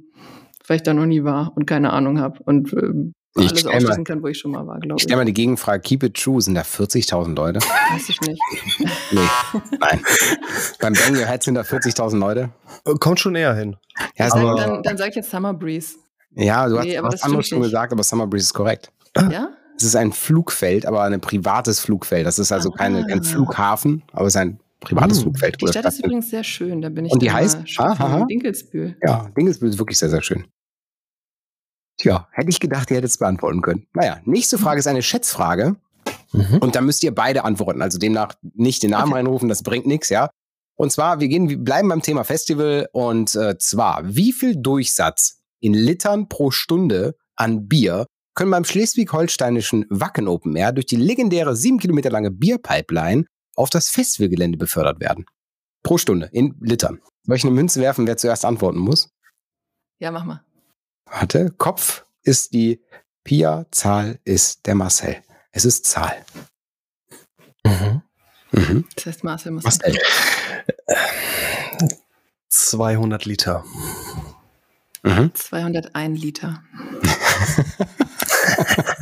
[0.67, 3.71] weil ich da noch nie war und keine Ahnung habe und ähm, Ich alles stell
[3.71, 5.04] mal- ausschließen kann, wo ich schon mal war, glaube Ich ich.
[5.04, 7.60] stelle mal die Gegenfrage, keep it true, sind da 40.000 Leute?
[7.60, 8.41] Weiß ich nicht.
[9.12, 9.19] Nee,
[9.80, 10.01] nein.
[10.80, 12.49] Beim Bang Your Head sind da 40.000 Leute?
[12.86, 13.75] Äh, Kommt schon näher hin.
[14.17, 15.95] Ja, aber, dann, dann sag ich jetzt Summer Breeze.
[16.36, 17.67] ja du hast Nee, aber was das anderes schon nicht.
[17.67, 18.91] gesagt, aber Summer Breeze ist korrekt.
[19.32, 19.49] Ja?
[19.78, 22.25] Es ist ein Flugfeld, aber ein privates Flugfeld.
[22.25, 23.23] Das ist also keine, kein Ah.
[23.23, 25.24] Flughafen, aber es ist ein privates Hm.
[25.24, 25.62] Flugfeld.
[25.62, 26.82] Die Stadt das ist übrigens sehr schön.
[26.82, 27.60] Da bin ich Und die heißt?
[27.78, 28.98] Ah, Dinkelsbühl.
[29.06, 30.45] Ja, Dingsbühl ist wirklich sehr, sehr schön.
[31.98, 33.88] Tja, hätte ich gedacht, ihr hättet es beantworten können.
[33.93, 35.76] Naja, nächste Frage ist eine Schätzfrage.
[36.34, 36.58] Mhm.
[36.60, 37.82] Und da müsst ihr beide antworten.
[37.82, 39.15] Also demnach nicht den Namen Okay.
[39.19, 40.30] reinrufen, das bringt nichts, ja.
[40.78, 45.39] Und zwar, wir gehen, wir bleiben beim Thema Festival und äh, zwar, wie viel Durchsatz
[45.62, 51.56] in Litern pro Stunde an Bier können beim schleswig-holsteinischen Wacken Open Air durch die legendäre
[51.56, 53.24] sieben Kilometer lange Bierpipeline
[53.56, 55.26] auf das Festivalgelände befördert werden.
[55.84, 57.02] Pro Stunde in Litern.
[57.24, 59.10] Soll ich eine Münze werfen, wer zuerst antworten muss?
[60.00, 60.44] Ja, mach mal.
[61.06, 62.82] Warte, Kopf ist die
[63.24, 65.24] Pia, Zahl ist der Marcel.
[65.52, 66.26] Es ist Zahl.
[67.65, 68.02] Mhm.
[68.52, 68.86] Mhm.
[68.96, 69.63] Das heißt, Marcel muss.
[69.63, 69.98] Marcel.
[72.50, 73.63] 200 Liter.
[75.04, 75.34] Mhm.
[75.34, 76.63] 201 Liter.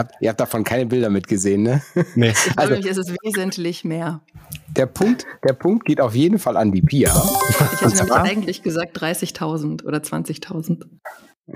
[0.00, 1.82] Ihr habt, ihr habt davon keine Bilder mitgesehen, ne?
[2.14, 2.32] Nee.
[2.56, 4.22] Also- nämlich, es ist wesentlich mehr.
[4.76, 7.12] Der Punkt, der Punkt geht auf jeden Fall an die Pia.
[7.50, 10.84] Ich hätte nämlich eigentlich gesagt 30.000 oder 20.000.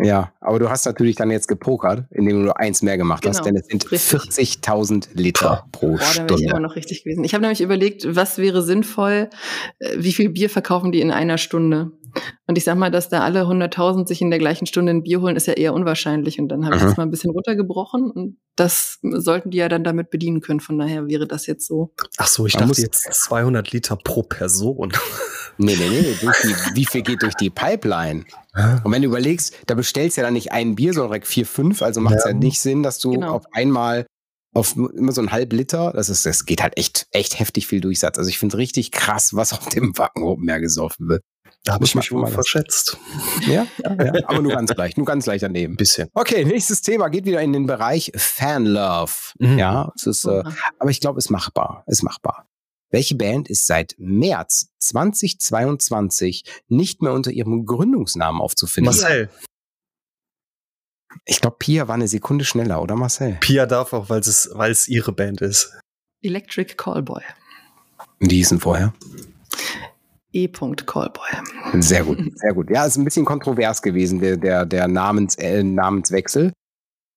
[0.02, 3.38] Ja, aber du hast natürlich dann jetzt gepokert, indem du nur eins mehr gemacht hast,
[3.44, 4.20] Genau, denn es sind richtig.
[4.64, 6.60] 40.000 Liter pro Boah, dann wäre ich immer Stunde.
[6.62, 7.22] noch richtig gewesen.
[7.22, 9.30] Ich habe nämlich überlegt, was wäre sinnvoll,
[9.78, 11.92] äh, wie viel Bier verkaufen die in einer Stunde?
[12.46, 15.20] Und ich sag mal, dass da alle 100.000 sich in der gleichen Stunde ein Bier
[15.22, 16.38] holen, ist ja eher unwahrscheinlich.
[16.38, 16.86] Und dann habe ich Mhm.
[16.86, 20.60] das mal ein bisschen runtergebrochen und das sollten die ja dann damit bedienen können.
[20.60, 21.94] Von daher wäre das jetzt so.
[22.18, 24.92] Ach so, ich Man dachte muss- jetzt 200 Liter pro Person.
[25.56, 28.24] Nee, nee, nee, durch die, wie viel geht durch die Pipeline?
[28.82, 31.46] Und wenn du überlegst, da bestellst du ja dann nicht ein Bier, sondern direkt vier,
[31.46, 32.32] fünf, also macht es ja.
[32.32, 32.36] Ja.
[32.36, 33.34] nicht Sinn, dass du Genau.
[33.36, 34.04] auf einmal
[34.52, 37.80] auf immer so ein halb Liter, das ist, das geht halt echt, echt heftig viel
[37.80, 38.18] Durchsatz.
[38.18, 41.22] Also ich finde es richtig krass, was auf dem Wacken Open Air gesoffen wird.
[41.64, 42.98] Da habe ich mich wohl mal verschätzt.
[43.46, 44.12] Ja, ja, ja.
[44.26, 45.74] aber nur ganz leicht, nur ganz leicht daneben.
[45.74, 46.10] Ein bisschen.
[46.12, 49.32] Okay, nächstes Thema geht wieder in den Bereich Fanlove.
[49.38, 49.58] Mhm.
[49.58, 50.42] Ja, es ist, äh,
[50.78, 52.46] aber ich glaube, ist machbar, ist machbar.
[52.90, 58.94] Welche Band ist seit März 2022 nicht mehr unter ihrem Gründungsnamen aufzufinden?
[58.94, 59.30] Marcel,
[61.24, 63.38] Ich glaube, Pia war eine Sekunde schneller, oder Marcel?
[63.40, 65.72] Pia darf auch, weil es, weil es ihre Band ist.
[66.20, 67.22] Electric Callboy.
[68.20, 68.92] Die hießen vorher.
[70.34, 70.48] E.
[70.48, 71.28] Callboy.
[71.80, 72.70] Sehr gut, sehr gut.
[72.70, 76.52] Ja, ist ein bisschen kontrovers gewesen, der, der, der Namens, äh, Namenswechsel.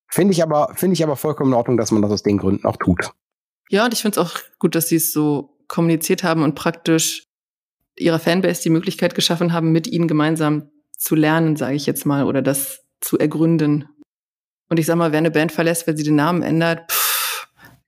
[0.10, 2.66] Finde ich aber, finde ich aber vollkommen in Ordnung, dass man das aus den Gründen
[2.66, 3.12] auch tut.
[3.70, 7.28] Ja, und ich finde es auch gut, dass sie es so kommuniziert haben und praktisch
[7.98, 12.24] ihrer Fanbase die Möglichkeit geschaffen haben, mit ihnen gemeinsam zu lernen, sage ich jetzt mal,
[12.24, 13.90] oder das zu ergründen.
[14.70, 17.48] Und ich sag mal, wer eine Band verlässt, weil sie den Namen ändert, pff,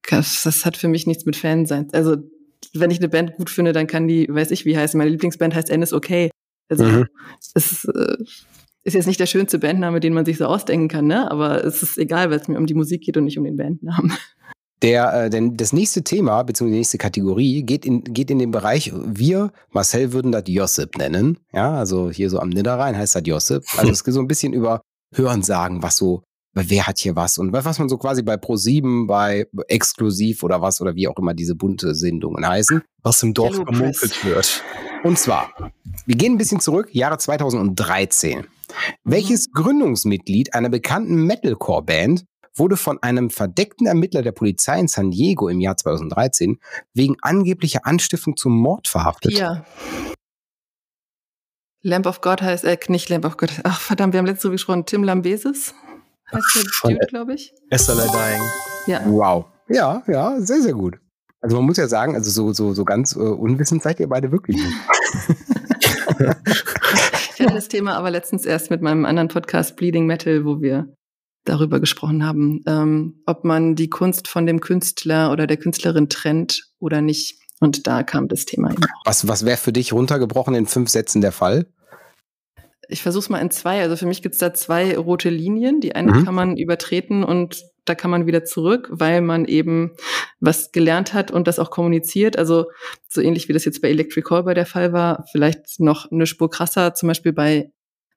[0.09, 1.87] das, das hat für mich nichts mit Fan sein.
[1.93, 2.17] Also,
[2.73, 4.97] wenn ich eine Band gut finde, dann kann die, weiß ich wie heißen.
[4.97, 6.29] Meine Lieblingsband heißt N ist okay.
[6.69, 7.07] Also, Mhm.
[7.39, 8.17] es ist, äh,
[8.83, 11.29] ist jetzt nicht der schönste Bandname, den man sich so ausdenken kann, ne?
[11.31, 13.57] Aber es ist egal, weil es mir um die Musik geht und nicht um den
[13.57, 14.13] Bandnamen.
[14.81, 18.51] Der, äh, denn das nächste Thema, beziehungsweise die nächste Kategorie, geht in, geht in den
[18.51, 21.37] Bereich, wir, Marcel, würden das Josip nennen.
[21.51, 23.63] Ja, also hier so am Niederrhein heißt das Josip.
[23.75, 24.79] Also es geht so ein bisschen über
[25.13, 29.07] Hörensagen, was so, wer hat hier was und was was man so quasi bei Pro7,
[29.07, 32.81] bei Exklusiv oder was oder wie auch immer diese bunte Sendungen heißen.
[33.03, 34.63] Was im Dorf gemunkelt wird.
[35.03, 35.51] Und zwar,
[36.05, 38.45] wir gehen ein bisschen zurück, Jahre 2013.
[39.03, 45.47] Welches Gründungsmitglied einer bekannten Metalcore-Band wurde von einem verdeckten Ermittler der Polizei in San Diego
[45.47, 46.59] im Jahr 2013
[46.93, 49.33] wegen angeblicher Anstiftung zum Mord verhaftet?
[49.33, 49.65] Pia.
[51.81, 53.51] Lamp of God heißt, äh, nicht Lamp of God.
[53.63, 54.85] Ach, verdammt, wir haben letzte Woche gesprochen.
[54.85, 55.73] Tim Lambesis
[56.81, 57.53] Von- Dude, glaube ich.
[57.75, 58.41] SLA Dying.
[58.87, 59.01] Ja.
[59.05, 59.45] Wow.
[59.67, 60.97] Ja, ja, sehr, sehr gut.
[61.41, 64.31] Also man muss ja sagen, also so, so, so ganz äh, unwissend seid ihr beide
[64.31, 64.75] wirklich nicht.
[67.39, 70.93] Ich hatte das Thema aber letztens erst mit meinem anderen Podcast Bleeding Metal, wo wir
[71.45, 76.69] darüber gesprochen haben, ähm, ob man die Kunst von dem Künstler oder der Künstlerin trennt
[76.79, 77.39] oder nicht.
[77.61, 78.83] Und da kam das Thema eben.
[79.05, 81.67] Was, was wäre für dich runtergebrochen in fünf Sätzen der Fall?
[82.91, 83.81] Ich versuche es mal in zwei.
[83.81, 85.79] Also für mich gibt's da zwei rote Linien.
[85.79, 86.25] Die eine Mhm.
[86.25, 89.91] kann man übertreten und da kann man wieder zurück, weil man eben
[90.39, 92.37] was gelernt hat und das auch kommuniziert.
[92.37, 92.65] Also
[93.07, 96.49] so ähnlich wie das jetzt bei Electric Callboy der Fall war, vielleicht noch eine Spur
[96.49, 96.93] krasser.
[96.93, 97.71] Zum Beispiel bei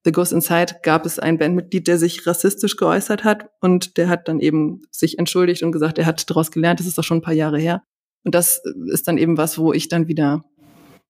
[0.05, 4.27] The Ghost Inside gab es ein Bandmitglied, der sich rassistisch geäußert hat und der hat
[4.27, 6.81] dann eben sich entschuldigt und gesagt, er hat daraus gelernt.
[6.81, 7.83] Das ist doch schon ein paar Jahre her.
[8.25, 10.45] Und das ist dann eben was, wo ich dann wieder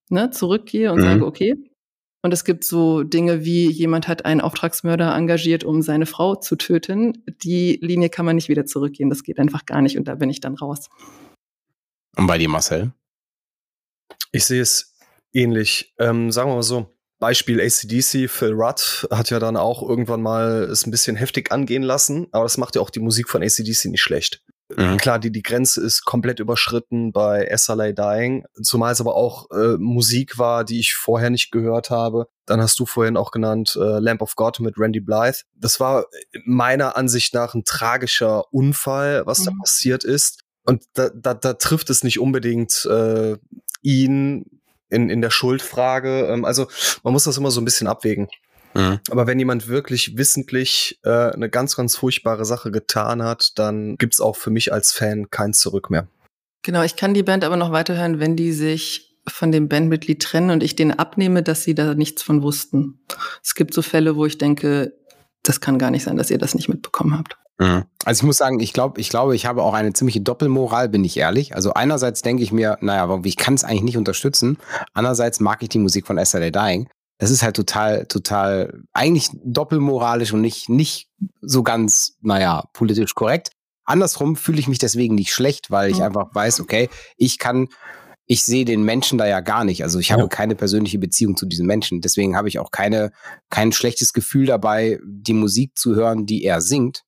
[0.09, 1.03] ne, zurückgehe und Mhm.
[1.03, 1.55] sage, okay,
[2.23, 6.55] und es gibt so Dinge wie, jemand hat einen Auftragsmörder engagiert, um seine Frau zu
[6.55, 7.21] töten.
[7.43, 9.09] Die Linie kann man nicht wieder zurückgehen.
[9.09, 9.97] Das geht einfach gar nicht.
[9.97, 10.89] Und da bin ich dann raus.
[12.15, 12.93] Und bei dir, Marcel?
[14.31, 14.95] Ich sehe es
[15.33, 15.93] ähnlich.
[15.99, 16.95] Ähm, sagen wir mal so.
[17.19, 21.83] Beispiel ACDC, Phil Rudd hat ja dann auch irgendwann mal es ein bisschen heftig angehen
[21.83, 24.43] lassen, aber das macht ja auch die Musik von ACDC nicht schlecht.
[24.77, 24.97] Mhm.
[24.97, 29.77] Klar, die, die Grenze ist komplett überschritten bei SLA Dying, zumal es aber auch äh,
[29.77, 32.27] Musik war, die ich vorher nicht gehört habe.
[32.45, 35.39] Dann hast du vorhin auch genannt äh, Lamp of God mit Randy Blythe.
[35.55, 36.05] Das war
[36.45, 39.59] meiner Ansicht nach ein tragischer Unfall, was da Mhm.
[39.59, 40.41] passiert ist.
[40.65, 43.37] Und da, da, da trifft es nicht unbedingt äh,
[43.81, 44.45] ihn
[44.89, 46.27] in, in der Schuldfrage.
[46.27, 46.67] Ähm, also
[47.03, 48.27] man muss das immer so ein bisschen abwägen.
[48.73, 48.99] Mhm.
[49.09, 54.19] Aber wenn jemand wirklich wissentlich äh, eine ganz, ganz furchtbare Sache getan hat, dann gibt's
[54.19, 56.07] auch für mich als Fan kein Zurück mehr.
[56.63, 60.49] Genau, ich kann die Band aber noch weiterhören, wenn die sich von dem Bandmitglied trennen
[60.49, 62.99] und ich denen abnehme, dass sie da nichts von wussten.
[63.43, 64.93] Es gibt so Fälle, wo ich denke,
[65.43, 67.37] das kann gar nicht sein, dass ihr das nicht mitbekommen habt.
[67.59, 67.83] Mhm.
[68.05, 71.03] Also ich muss sagen, ich glaube, ich glaube, ich habe auch eine ziemliche Doppelmoral, bin
[71.03, 71.55] ich ehrlich.
[71.55, 74.57] Also einerseits denke ich mir, naja, ich kann es eigentlich nicht unterstützen.
[74.93, 76.89] Andererseits mag ich die Musik von Yesterday Dying.
[77.17, 81.09] Das ist halt total, total, eigentlich doppelmoralisch und nicht, nicht
[81.41, 83.51] so ganz, naja, politisch korrekt.
[83.85, 87.67] Andersrum fühle ich mich deswegen nicht schlecht, weil ich einfach weiß, okay, ich kann
[88.25, 89.83] ich sehe den Menschen da ja gar nicht.
[89.83, 90.27] Also ich habe ja.
[90.27, 92.01] keine persönliche Beziehung zu diesem Menschen.
[92.01, 93.11] Deswegen habe ich auch keine,
[93.49, 97.03] kein schlechtes Gefühl dabei, die Musik zu hören, die er singt.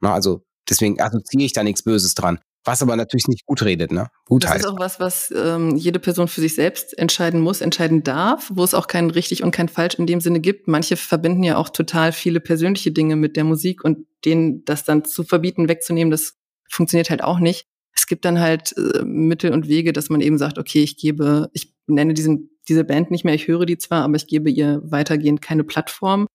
[0.00, 2.40] Na, also deswegen assoziiere ich da nichts Böses dran.
[2.64, 4.08] Was aber natürlich nicht gut redet, ne?
[4.26, 4.64] Gut das heißt.
[4.64, 8.62] ist auch was, was ähm, jede Person für sich selbst entscheiden muss, entscheiden darf, wo
[8.62, 10.68] es auch kein richtig und kein falsch in dem Sinne gibt.
[10.68, 15.04] Manche verbinden ja auch total viele persönliche Dinge mit der Musik und denen das dann
[15.04, 16.34] zu verbieten, wegzunehmen, das
[16.68, 20.38] funktioniert halt auch nicht es gibt dann halt äh, Mittel und Wege, dass man eben
[20.38, 24.04] sagt, okay, ich gebe, ich nenne diesen, diese Band nicht mehr, ich höre die zwar,
[24.04, 26.26] aber ich gebe ihr weitergehend keine Plattform,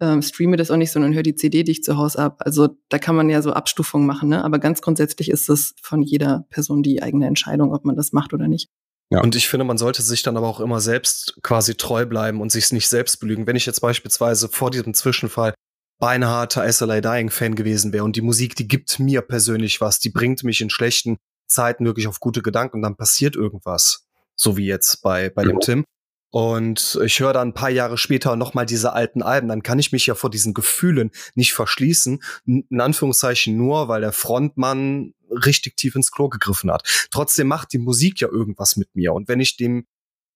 [0.00, 2.36] ähm, streame das auch nicht, sondern höre die CD, die ich zu Hause ab.
[2.40, 4.44] Also da kann man ja so Abstufungen machen, ne?
[4.44, 8.32] aber ganz grundsätzlich ist es von jeder Person die eigene Entscheidung, ob man das macht
[8.32, 8.68] oder nicht.
[9.10, 9.22] Ja.
[9.22, 12.52] Und ich finde, man sollte sich dann aber auch immer selbst quasi treu bleiben und
[12.52, 13.46] sich nicht selbst belügen.
[13.46, 15.54] Wenn ich jetzt beispielsweise vor diesem Zwischenfall
[15.98, 20.10] beinharter SLA Dying Fan gewesen wäre und die Musik, die gibt mir persönlich was, die
[20.10, 24.06] bringt mich in schlechten Zeiten wirklich auf gute Gedanken und dann passiert irgendwas.
[24.36, 25.48] So wie jetzt bei, bei ja.
[25.48, 25.84] dem Tim.
[26.30, 29.92] Und ich höre dann ein paar Jahre später nochmal diese alten Alben, dann kann ich
[29.92, 32.22] mich ja vor diesen Gefühlen nicht verschließen.
[32.46, 37.08] In Anführungszeichen nur, weil der Frontmann richtig tief ins Klo gegriffen hat.
[37.10, 39.12] Trotzdem macht die Musik ja irgendwas mit mir.
[39.12, 39.86] Und wenn ich dem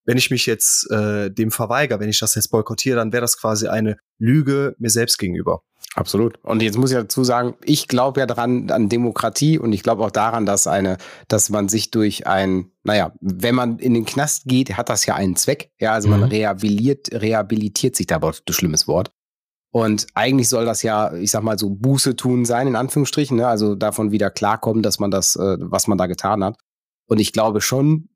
[0.04, 3.38] wenn ich mich jetzt äh, dem verweigere, wenn ich das jetzt boykottiere, dann wäre das
[3.38, 5.62] quasi eine Lüge mir selbst gegenüber.
[5.94, 6.38] Absolut.
[6.42, 10.02] Und jetzt muss ich dazu sagen, ich glaube ja daran, an Demokratie und ich glaube
[10.04, 10.96] auch daran, dass eine,
[11.28, 15.14] dass man sich durch ein, naja, wenn man in den Knast geht, hat das ja
[15.14, 15.70] einen Zweck.
[15.78, 16.20] Ja, also mhm.
[16.20, 19.12] man rehabilitiert, rehabilitiert sich da, aber das schlimmes Wort.
[19.70, 23.48] Und eigentlich soll das ja, ich sag mal so Buße tun sein, in Anführungsstrichen, ne?
[23.48, 26.56] also davon wieder klarkommen, dass man das, äh, was man da getan hat.
[27.06, 28.08] Und ich glaube schon,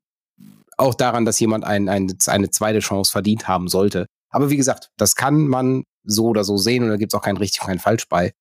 [0.77, 4.05] auch daran, dass jemand ein, ein, eine zweite Chance verdient haben sollte.
[4.29, 7.23] Aber wie gesagt, das kann man so oder so sehen und da gibt es auch
[7.23, 8.33] kein richtig und kein falsch bei.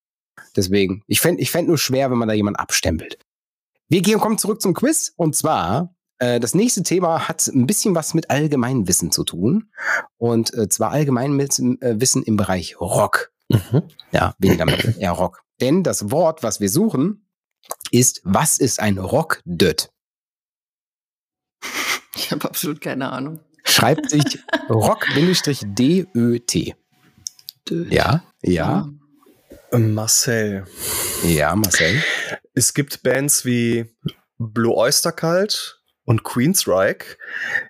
[0.54, 3.18] Deswegen, ich fände ich fänd nur schwer, wenn man da jemanden abstempelt.
[3.88, 7.94] Wir gehen, kommen zurück zum Quiz und zwar äh, das nächste Thema hat ein bisschen
[7.94, 9.70] was mit Allgemeinwissen zu tun
[10.16, 13.32] und äh, zwar Allgemeinwissen äh, im Bereich Rock.
[13.48, 13.82] Mhm.
[14.12, 15.42] Ja, weniger mit eher Rock.
[15.60, 17.28] Denn das Wort, was wir suchen,
[17.90, 19.90] ist, was ist ein Rock-Döt?
[22.16, 23.40] Ich habe absolut keine Ahnung.
[23.64, 25.14] Schreibt sich Rock-D-Ö-T.
[27.70, 28.88] Ja, ja.
[29.72, 30.64] Marcel.
[31.24, 32.02] Ja, Marcel.
[32.54, 33.94] Es gibt Bands wie
[34.38, 37.16] Blue Oyster Cult und Queensryche,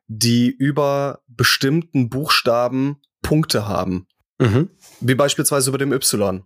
[0.06, 4.06] die über bestimmten Buchstaben Punkte haben.
[4.38, 4.70] Mhm.
[5.00, 6.44] Wie beispielsweise über dem Y.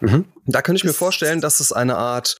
[0.00, 0.24] Mhm.
[0.46, 2.38] Da könnte ich mir vorstellen, dass es eine Art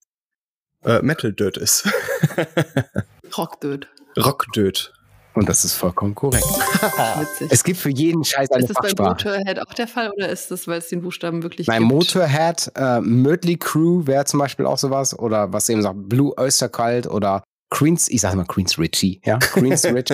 [0.84, 1.88] äh, Metal-Dirt ist.
[3.36, 3.88] Rock-Dirt.
[4.16, 4.92] Rockdöd.
[5.40, 6.44] Und das ist vollkommen korrekt.
[7.48, 9.14] es gibt für jeden Scheiß eine Ist das Fachsprache.
[9.24, 11.92] bei Motorhead auch der Fall oder ist das, weil es den Buchstaben wirklich Nein, gibt?
[11.92, 16.68] Motorhead, äh, Mötley Crew wäre zum Beispiel auch sowas oder was eben sagt, Blue Oyster
[16.68, 20.12] Cult oder Queens, ich sag mal Queens Richie, ja, Queens Rich.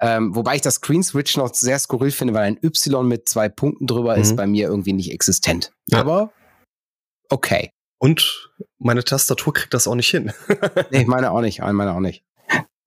[0.00, 3.48] ähm, wobei ich das Queens Rich noch sehr skurril finde, weil ein Y mit zwei
[3.48, 4.22] Punkten drüber mhm.
[4.22, 5.70] ist bei mir irgendwie nicht existent.
[5.90, 6.00] Ja.
[6.00, 6.32] Aber
[7.28, 7.70] okay.
[7.98, 8.50] Und
[8.80, 10.32] meine Tastatur kriegt das auch nicht hin.
[10.90, 12.25] nee, meine auch nicht, meine auch nicht.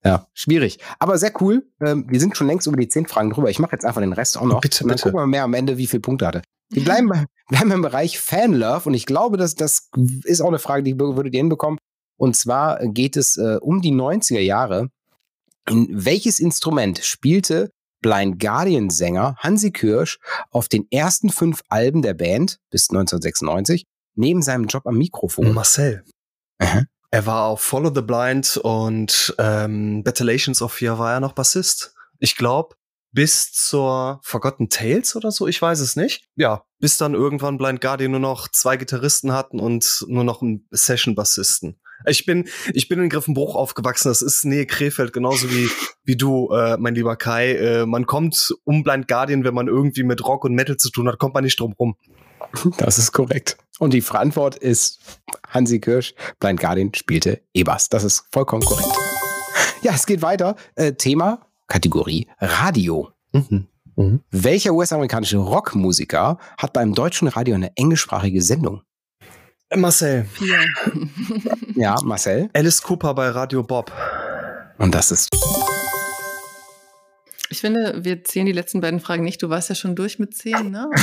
[0.04, 0.78] Ja, schwierig.
[0.98, 1.66] Aber sehr cool.
[1.80, 3.50] Ähm, wir sind schon längst über die zehn Fragen drüber.
[3.50, 4.60] Ich mache jetzt einfach den Rest auch noch.
[4.60, 5.02] Bitte, und dann bitte.
[5.10, 6.42] gucken wir mehr am Ende, wie viele Punkte hatte.
[6.70, 7.10] Wir bleiben,
[7.48, 9.90] bleiben im Bereich Fanlove und ich glaube, dass das
[10.24, 11.78] ist auch eine Frage, die würdet ihr hinbekommen.
[12.16, 14.88] Und zwar geht es äh, um die 90er Jahre.
[15.68, 17.70] In welches Instrument spielte
[18.02, 20.18] Blind Guardian-Sänger Hansi Kirsch
[20.50, 23.84] auf den ersten fünf Alben der Band bis 1996
[24.14, 25.52] neben seinem Job am Mikrofon?
[25.52, 26.04] Marcel.
[26.58, 26.84] Aha.
[27.12, 31.94] Er war auf Follow the Blind und ähm, Battleations of Fear war er noch Bassist.
[32.20, 32.76] Ich glaube,
[33.12, 36.22] bis zur Forgotten Tales oder so, ich weiß es nicht.
[36.36, 40.68] Ja, bis dann irgendwann Blind Guardian nur noch zwei Gitarristen hatten und nur noch einen
[40.70, 41.80] Session-Bassisten.
[42.06, 44.08] Ich bin, ich bin in Griffenbruch aufgewachsen.
[44.08, 45.68] Das ist Nähe Krefeld, genauso wie,
[46.04, 47.56] wie du, äh, mein lieber Kai.
[47.56, 51.08] Äh, man kommt um Blind Guardian, wenn man irgendwie mit Rock und Metal zu tun
[51.08, 51.96] hat, kommt man nicht drum rum.
[52.78, 53.56] Das ist korrekt.
[53.78, 55.00] Und die Antwort ist
[55.48, 56.14] Hansi Kirsch.
[56.38, 57.88] Blind Guardian spielte E-Bass.
[57.88, 58.90] Das ist vollkommen korrekt.
[59.82, 60.56] Ja, es geht weiter.
[60.74, 63.10] Äh, Thema, Kategorie Radio.
[63.32, 63.66] Mhm.
[63.96, 64.20] Mhm.
[64.30, 68.82] Welcher US-amerikanische Rockmusiker hat beim deutschen Radio eine englischsprachige Sendung?
[69.74, 70.26] Marcel.
[70.34, 70.58] Pia.
[71.76, 72.50] Ja, Marcel.
[72.52, 73.92] Alice Cooper bei Radio Bob.
[74.78, 75.28] Und das ist
[77.50, 79.42] Ich finde, wir zählen die letzten beiden Fragen nicht.
[79.42, 80.88] Du warst ja schon durch mit zehn, ne?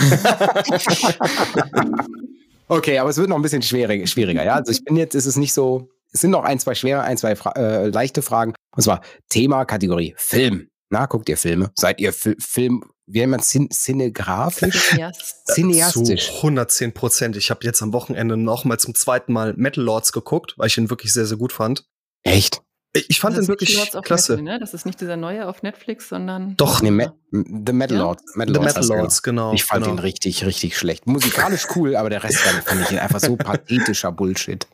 [2.69, 4.05] Okay, aber es wird noch ein bisschen schwieriger.
[4.07, 4.55] schwieriger ja?
[4.55, 7.17] Also ich bin jetzt, ist es nicht so, es sind noch ein, zwei schwere, ein,
[7.17, 8.53] zwei Fra äh, leichte Fragen.
[8.75, 10.67] Und zwar Thema, Kategorie Film.
[10.89, 11.71] Na, guckt ihr Filme?
[11.75, 14.89] Seid ihr Fi Film, wie nennt man Cin Cinegrafisch?
[14.89, 15.47] Cineast.
[15.47, 16.27] Cineastisch.
[16.27, 17.37] Zu 110 Prozent.
[17.37, 20.77] Ich habe jetzt am Wochenende noch mal zum zweiten Mal Metal Lords geguckt, weil ich
[20.77, 21.85] ihn wirklich sehr, sehr gut fand.
[22.23, 22.61] Echt?
[22.93, 24.37] Ich, ich fand Das ihn ist wirklich klasse.
[24.37, 24.59] Metal, ne?
[24.59, 26.55] Das ist nicht dieser neue auf Netflix, sondern.
[26.57, 28.03] Doch, Nee, Me The Metal Ja?
[28.03, 28.23] Lords.
[28.35, 29.53] Metal The Lords Metal Lords, genau.
[29.53, 29.95] Ich fand genau.
[29.97, 31.05] ihn richtig, richtig schlecht.
[31.07, 34.65] Musikalisch cool, aber der Rest fand ich ihn einfach so pathetischer Bullshit.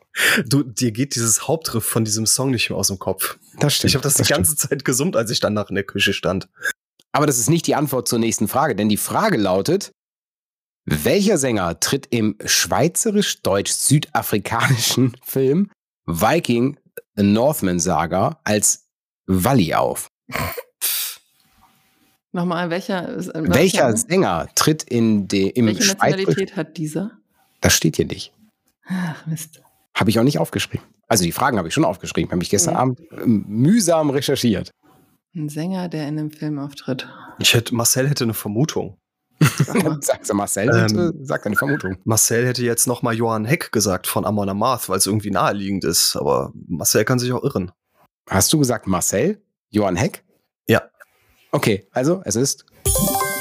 [0.46, 3.36] Du, dir geht dieses Hauptriff von diesem Song nicht mehr aus dem Kopf.
[3.58, 3.90] Das stimmt.
[3.90, 6.48] ich habe das, die ganze Zeit gesummt, als ich danach in der Küche stand.
[7.12, 9.90] Aber das ist nicht die Antwort zur nächsten Frage, denn die Frage lautet:
[10.84, 15.70] Welcher Sänger tritt im schweizerisch-deutsch-südafrikanischen Film
[16.06, 16.78] Viking
[17.16, 18.86] A Northman Saga als
[19.26, 20.08] Walli auf?
[22.32, 23.08] Nochmal, welcher.
[23.16, 27.12] äh, Welcher Sänger tritt in de, im welche Nationalität hat dieser?
[27.60, 28.32] Das steht hier nicht.
[28.86, 29.62] Ach, Mist.
[29.94, 30.84] Habe ich auch nicht aufgeschrieben.
[31.06, 32.80] Also die Fragen habe ich schon aufgeschrieben, habe ich gestern Ja.
[32.80, 34.70] Abend ähm, mühsam recherchiert.
[35.36, 37.08] Ein Sänger, der in einem Film auftritt.
[37.38, 38.96] Ich hätte, Marcel hätte eine Vermutung.
[40.00, 41.96] Sag's Marcel, Ähm, sag deine Vermutung.
[42.04, 45.84] Marcel hätte jetzt noch mal Johann Heck gesagt von Amon Amarth, weil es irgendwie naheliegend
[45.84, 46.16] ist.
[46.16, 47.72] Aber Marcel kann sich auch irren.
[48.28, 49.42] Hast du gesagt Marcel?
[49.70, 50.24] Johann Heck?
[50.68, 50.82] Ja.
[51.52, 52.64] Okay, also es ist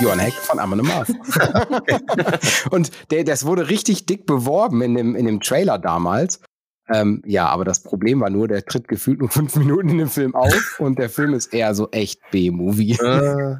[0.01, 1.09] Johann Heck von Amon Amarth.
[2.71, 6.41] Und der, das wurde richtig dick beworben in dem, in dem Trailer damals.
[6.89, 10.09] Ähm, ja, aber das Problem war nur, der tritt gefühlt nur fünf Minuten in dem
[10.09, 12.97] Film auf und der Film ist eher so echt B-Movie.
[12.99, 13.55] äh,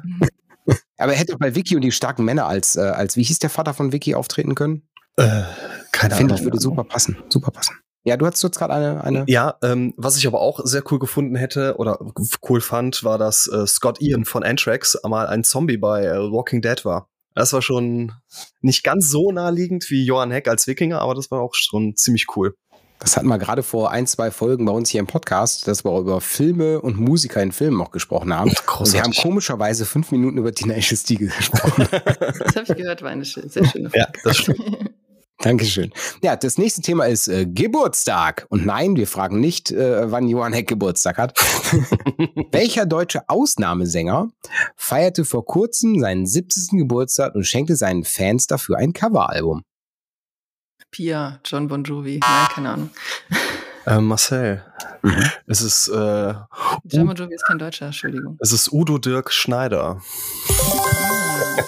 [0.96, 3.50] Aber er hätte bei Vicky und die starken Männer als, äh, als wie hieß der
[3.50, 4.88] Vater von Vicky auftreten können?
[5.16, 5.42] äh,
[5.92, 6.38] keine Finde Ahnung.
[6.38, 7.16] ich, würde super passen.
[7.28, 7.76] Super passen.
[8.06, 9.24] Ja, du hast jetzt gerade eine, eine.
[9.28, 11.98] Ja, ähm, was ich aber auch sehr cool gefunden hätte oder
[12.48, 16.60] cool fand, war, dass äh, Scott Ian von Anthrax mal ein Zombie bei äh, Walking
[16.60, 17.08] Dead war.
[17.34, 18.12] Das war schon
[18.60, 22.26] nicht ganz so naheliegend wie Johann Heck als Wikinger, aber das war auch schon ziemlich
[22.36, 22.54] cool.
[23.04, 25.98] Das hatten wir gerade vor ein, zwei Folgen bei uns hier im Podcast, dass wir
[25.98, 28.48] über Filme und Musiker in Filmen auch gesprochen haben.
[28.48, 29.02] Und wir Großartig.
[29.02, 31.86] haben komischerweise fünf Minuten über Tenacious D gesprochen.
[31.90, 34.58] Das habe ich gehört, war eine schö- sehr schöne Ja, das stimmt.
[35.40, 35.92] Dankeschön.
[36.22, 38.46] Ja, das nächste Thema ist äh, Geburtstag.
[38.48, 41.38] Und nein, wir fragen nicht, äh, wann Johann Heck Geburtstag hat.
[42.52, 44.30] Welcher deutsche Ausnahmesänger
[44.76, 46.78] feierte vor kurzem seinen 70.
[46.78, 49.62] Geburtstag und schenkte seinen Fans dafür ein Coveralbum?
[50.98, 52.20] Pia, John Bon Jovi.
[52.20, 52.90] Nein, keine Ahnung.
[53.84, 54.62] Äh, Marcel,
[55.02, 55.24] Mhm.
[55.48, 56.34] es ist, äh,
[56.84, 58.38] John Bon Jovi ist kein Deutscher, Entschuldigung.
[58.40, 60.00] es ist Udo Dirk Schneider.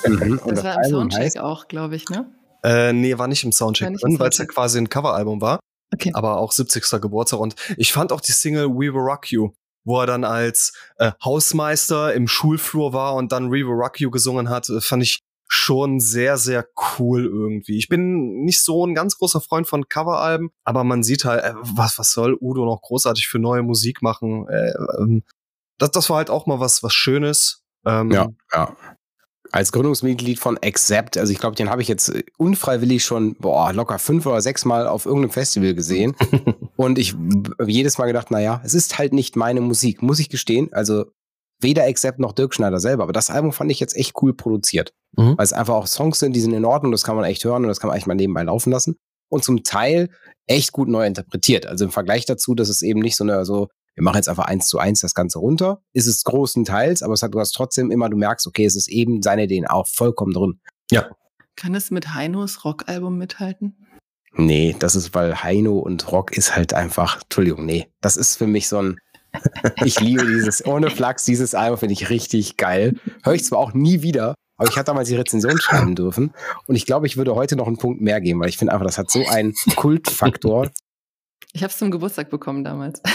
[0.06, 0.38] Mhm.
[0.44, 2.26] Und Das war im Album Soundcheck heißt- auch, glaube ich, ne?
[2.62, 5.58] Äh, nee, war nicht im Soundcheck nicht drin, weil es ja quasi ein Coveralbum war,
[5.92, 6.12] Okay.
[6.14, 7.00] aber auch 70.
[7.00, 7.40] Geburtstag.
[7.40, 9.50] Und ich fand auch die Single We Will Rock You,
[9.84, 14.10] wo er dann als äh, Hausmeister im Schulflur war und dann We Will Rock You
[14.10, 16.66] gesungen hat, äh, fand ich schon sehr, sehr
[16.98, 17.78] cool irgendwie.
[17.78, 21.54] Ich bin nicht so ein ganz großer Freund von Coveralben, aber man sieht halt, äh,
[21.56, 24.48] was, was soll Udo noch großartig für neue Musik machen?
[24.48, 25.22] Äh, ähm,
[25.78, 27.62] das, das war halt auch mal was, was Schönes.
[27.84, 28.76] Ähm, Ja, ja.
[29.52, 33.72] Als Gründungsmitglied von Accept, also ich glaube, den habe ich jetzt äh, unfreiwillig schon, boah,
[33.72, 36.16] locker fünf oder sechs Mal auf irgendeinem Festival gesehen.
[36.76, 40.28] Und ich habe jedes Mal gedacht, naja, es ist halt nicht meine Musik, muss ich
[40.28, 40.72] gestehen.
[40.72, 41.06] Also
[41.60, 43.04] weder Accept noch Dirk Schneider selber.
[43.04, 44.92] Aber das Album fand ich jetzt echt cool produziert.
[45.16, 45.36] Mhm.
[45.36, 47.62] Weil es einfach auch Songs sind, die sind in Ordnung, das kann man echt hören
[47.62, 48.96] und das kann man eigentlich mal nebenbei laufen lassen.
[49.28, 50.10] Und zum Teil
[50.46, 51.66] echt gut neu interpretiert.
[51.66, 54.44] Also im Vergleich dazu, dass es eben nicht so eine, so, wir machen jetzt einfach
[54.44, 57.90] eins zu eins das Ganze runter, ist es großenteils, aber es hat, du hast trotzdem
[57.90, 60.60] immer, du merkst, okay, es ist eben seine Ideen auch vollkommen drin.
[61.56, 63.86] Kann es mit Heinos Rockalbum mithalten?
[64.38, 68.46] Nee, das ist, weil Heino und Rock ist halt einfach, Entschuldigung, nee, das ist für
[68.46, 68.98] mich so ein,
[69.84, 72.94] ich liebe dieses, ohne Flachs, dieses Album finde ich richtig geil.
[73.22, 76.32] Höre ich zwar auch nie wieder, aber ich hatte damals die Rezension schreiben dürfen
[76.66, 78.86] und ich glaube, ich würde heute noch einen Punkt mehr geben, weil ich finde einfach,
[78.86, 80.70] das hat so einen Kultfaktor.
[81.52, 83.00] Ich habe es zum Geburtstag bekommen damals.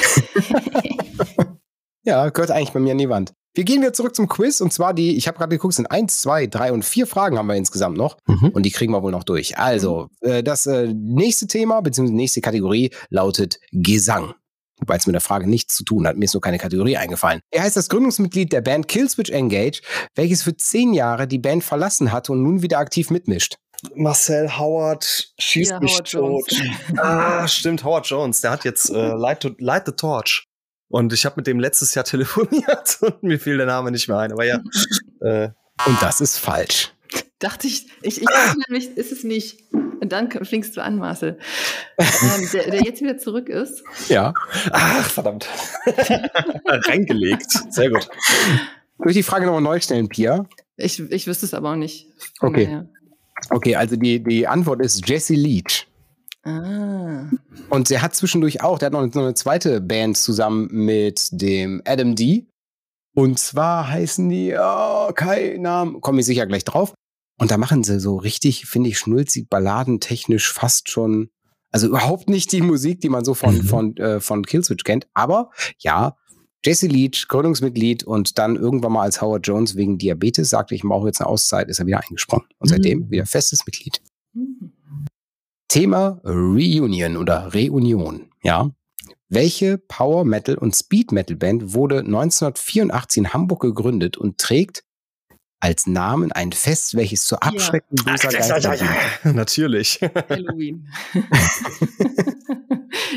[2.03, 3.33] Ja, gehört eigentlich bei mir an die Wand.
[3.53, 6.19] Wir gehen wieder zurück zum Quiz und zwar die, ich habe gerade geguckt, sind eins,
[6.21, 8.49] zwei, drei und vier Fragen haben wir insgesamt noch Mhm.
[8.49, 9.57] und die kriegen wir wohl noch durch.
[9.59, 12.11] Also, äh, das äh, nächste Thema bzw.
[12.11, 14.33] nächste Kategorie lautet Gesang.
[14.81, 16.17] Wobei es mit der Frage nichts zu tun hat.
[16.17, 17.39] Mir ist nur keine Kategorie eingefallen.
[17.51, 19.81] Er heißt das Gründungsmitglied der Band Killswitch Engage,
[20.15, 23.57] welches für zehn Jahre die Band verlassen hat und nun wieder aktiv mitmischt.
[23.95, 26.45] Marcel Howard schießt Ja, mich Howard Jones.
[26.47, 26.63] tot.
[26.99, 28.41] ah, stimmt, Howard Jones.
[28.41, 30.45] Der hat jetzt äh, Light, to, Light the Torch.
[30.89, 34.17] Und ich habe mit dem letztes Jahr telefoniert und mir fiel der Name nicht mehr
[34.17, 34.31] ein.
[34.31, 34.61] Aber ja,
[35.21, 35.49] äh,
[35.85, 36.93] Und das ist falsch.
[37.39, 39.59] Dachte ich, ich, ich dachte nämlich, ist es nicht.
[40.11, 41.37] Und dann fliegst du an, Marcel.
[41.97, 43.83] ähm, der, der jetzt wieder zurück ist.
[44.09, 44.33] Ja.
[44.71, 45.47] Ach, verdammt.
[46.65, 47.51] Reingelegt.
[47.69, 48.07] Sehr gut.
[48.97, 50.45] Soll ich die Frage nochmal neu stellen, Pia?
[50.75, 52.07] Ich, ich wüsste es aber auch nicht.
[52.41, 52.83] Okay.
[53.49, 55.87] Okay, also die, die Antwort ist Jesse Leach.
[56.43, 57.29] Ah.
[57.69, 61.29] Und er hat zwischendurch auch, der hat noch eine, noch eine zweite Band zusammen mit
[61.31, 62.47] dem Adam D.
[63.15, 66.93] Und zwar heißen die, oh, kein Namen, komme ich sicher gleich drauf.
[67.41, 71.29] Und da machen sie so richtig, finde ich, schnulzig, balladentechnisch fast schon,
[71.71, 73.63] also überhaupt nicht die Musik, die man so von, Mhm.
[73.63, 75.07] von, äh, von Killswitch kennt.
[75.15, 76.15] Aber ja,
[76.63, 81.07] Jesse Leach, Gründungsmitglied und dann irgendwann mal als Howard Jones wegen Diabetes sagte, ich brauche
[81.07, 82.45] jetzt eine Auszeit, ist er wieder eingesprungen.
[82.59, 83.09] Und seitdem Mhm.
[83.11, 83.99] wieder festes Mitglied.
[84.33, 84.73] Mhm.
[85.67, 88.69] Thema Reunion oder Reunion, ja.
[89.29, 94.83] Welche Power Metal und Speed Metal Band wurde 1984 in Hamburg gegründet und trägt
[95.61, 98.91] als Namen ein Fest, welches zur Abschreckung böser Geister dient?
[99.35, 99.99] Natürlich.
[100.29, 100.89] Halloween.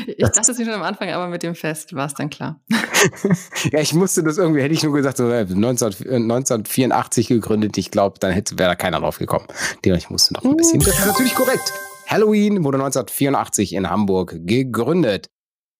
[0.07, 2.61] ich dachte es mir schon am Anfang, aber mit dem Fest war es dann klar.
[3.71, 7.77] Ja, ich musste das irgendwie, hätte ich nur gesagt, so äh, 19, äh, 1984 gegründet,
[7.77, 9.47] ich glaube, dann hätte wäre da keiner drauf gekommen.
[9.83, 10.79] Ich musste noch ein bisschen.
[10.79, 11.73] Das ist natürlich korrekt.
[12.07, 15.29] Halloween wurde 1984 in Hamburg gegründet.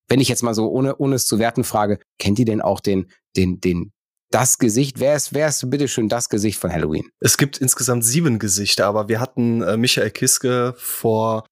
[0.08, 2.80] Wenn ich jetzt mal so, ohne, ohne es zu werten, frage, kennt ihr denn auch
[2.80, 3.92] den, den, den,
[4.36, 5.00] das Gesicht?
[5.00, 7.10] Wer ist, wer ist bitteschön das Gesicht von Halloween?
[7.22, 11.46] Es gibt insgesamt sieben Gesichter, aber wir hatten äh, Michael Kiske vor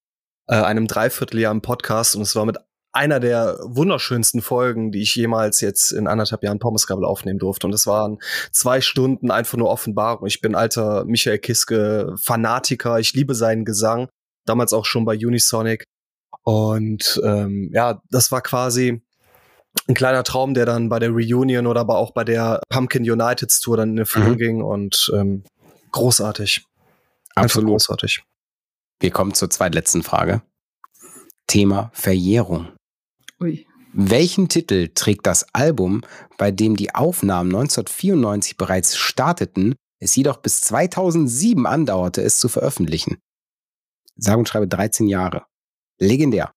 [0.48, 2.58] äh, einem Dreivierteljahr im Podcast und es war mit
[2.92, 7.66] einer der wunderschönsten Folgen, die ich jemals jetzt in anderthalb Jahren Pommesgabel aufnehmen durfte.
[7.66, 8.18] Und es waren
[8.52, 10.26] zwei Stunden einfach nur Offenbarung.
[10.26, 13.00] Ich bin alter Michael Kiske Fanatiker.
[13.00, 14.08] Ich liebe seinen Gesang.
[14.46, 15.84] Damals auch schon bei Unisonic.
[16.44, 19.02] Und ähm, ja, das war quasi
[19.88, 23.60] ein kleiner Traum, der dann bei der Reunion oder aber auch bei der Pumpkin Uniteds
[23.60, 24.38] Tour dann in Erfüllung Mhm.
[24.38, 25.44] ging und ähm,
[25.92, 26.64] großartig.
[27.34, 28.22] Einfach großartig.
[29.00, 30.42] Wir kommen zur zweitletzten Frage.
[31.46, 32.68] Thema Verjährung.
[33.40, 33.66] Ui.
[33.92, 36.02] Welchen Titel trägt das Album,
[36.38, 43.18] bei dem die Aufnahmen 1994 bereits starteten, es jedoch bis 2007 andauerte, es zu veröffentlichen?
[44.16, 45.44] Sage und schreibe 13 Jahre.
[45.98, 46.52] Legendär.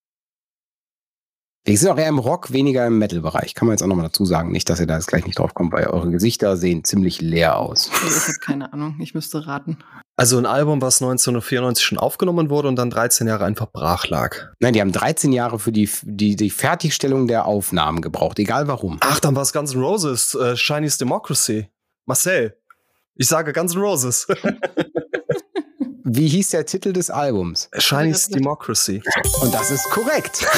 [1.68, 3.54] Wir sind auch eher im Rock, weniger im Metal-Bereich.
[3.54, 4.54] Kann man jetzt auch nochmal dazu sagen.
[4.54, 7.58] Nicht, dass ihr da jetzt gleich nicht drauf kommt, weil eure Gesichter sehen ziemlich leer
[7.58, 7.92] aus.
[8.08, 8.96] Ich habe keine Ahnung.
[9.02, 9.78] Ich müsste raten.
[10.16, 14.54] Also ein Album, was 1994 schon aufgenommen wurde und dann 13 Jahre einfach brach lag.
[14.62, 18.98] Nein, die haben 13 Jahre für die, die, die Fertigstellung der Aufnahmen gebraucht, egal warum.
[19.02, 21.68] Ach, dann war es Guns N' Roses, äh, Chinese Democracy.
[22.06, 22.56] Marcel,
[23.16, 24.26] ich sage Guns N' Roses.
[26.10, 27.70] Wie hieß der Titel des Albums?
[27.78, 29.04] Chinese Democracy.
[29.42, 30.46] Und das ist korrekt.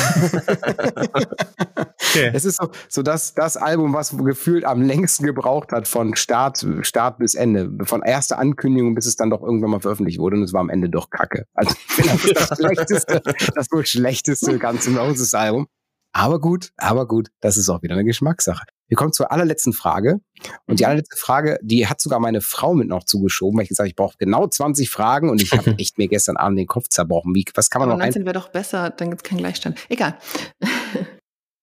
[2.12, 2.32] Okay.
[2.34, 6.66] Es ist so, so das, das Album, was gefühlt am längsten gebraucht hat von Start,
[6.82, 7.70] Start bis Ende.
[7.86, 10.38] Von erster Ankündigung, bis es dann doch irgendwann mal veröffentlicht wurde.
[10.38, 11.46] Und es war am Ende doch kacke.
[11.54, 13.22] Also das ist das schlechteste,
[13.54, 15.68] das wohl schlechteste Guns N' Roses Album.
[16.12, 18.66] Aber gut, aber gut, das ist auch wieder eine Geschmackssache.
[18.90, 20.20] Wir kommen zur allerletzten Frage.
[20.66, 23.86] Und die allerletzte Frage, die hat sogar meine Frau mit noch zugeschoben, weil ich gesagt
[23.86, 26.90] habe, ich brauche genau 20 Fragen und ich habe echt mir gestern Abend den Kopf
[26.90, 27.34] zerbrochen.
[27.36, 29.38] Wie, was kann man Aber noch ein 19 wäre doch besser, dann gibt es keinen
[29.38, 29.80] Gleichstand.
[29.90, 30.18] Egal.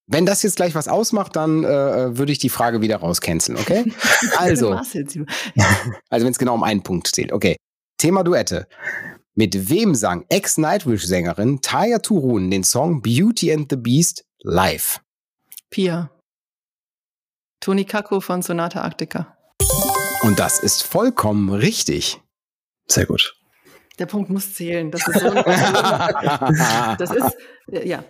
[0.08, 3.92] Wenn das jetzt gleich was ausmacht, dann äh, würde ich die Frage wieder rauscanceln, okay?
[4.38, 5.04] Also, also
[6.24, 7.32] wenn es genau um einen Punkt zählt.
[7.32, 7.56] Okay.
[7.98, 8.68] Thema Duette.
[9.34, 15.00] Mit wem sang Ex-Nightwish-Sängerin Taya Turun den Song Beauty and the Beast live?
[15.70, 16.10] Pia.
[17.60, 19.36] Toni Kakko von Sonata Arctica.
[20.22, 22.20] Und das ist vollkommen richtig.
[22.88, 23.34] Sehr gut.
[23.98, 24.90] Der Punkt muss zählen.
[24.90, 25.30] Das ist so
[26.98, 27.36] Das ist,
[27.72, 28.04] äh, ja.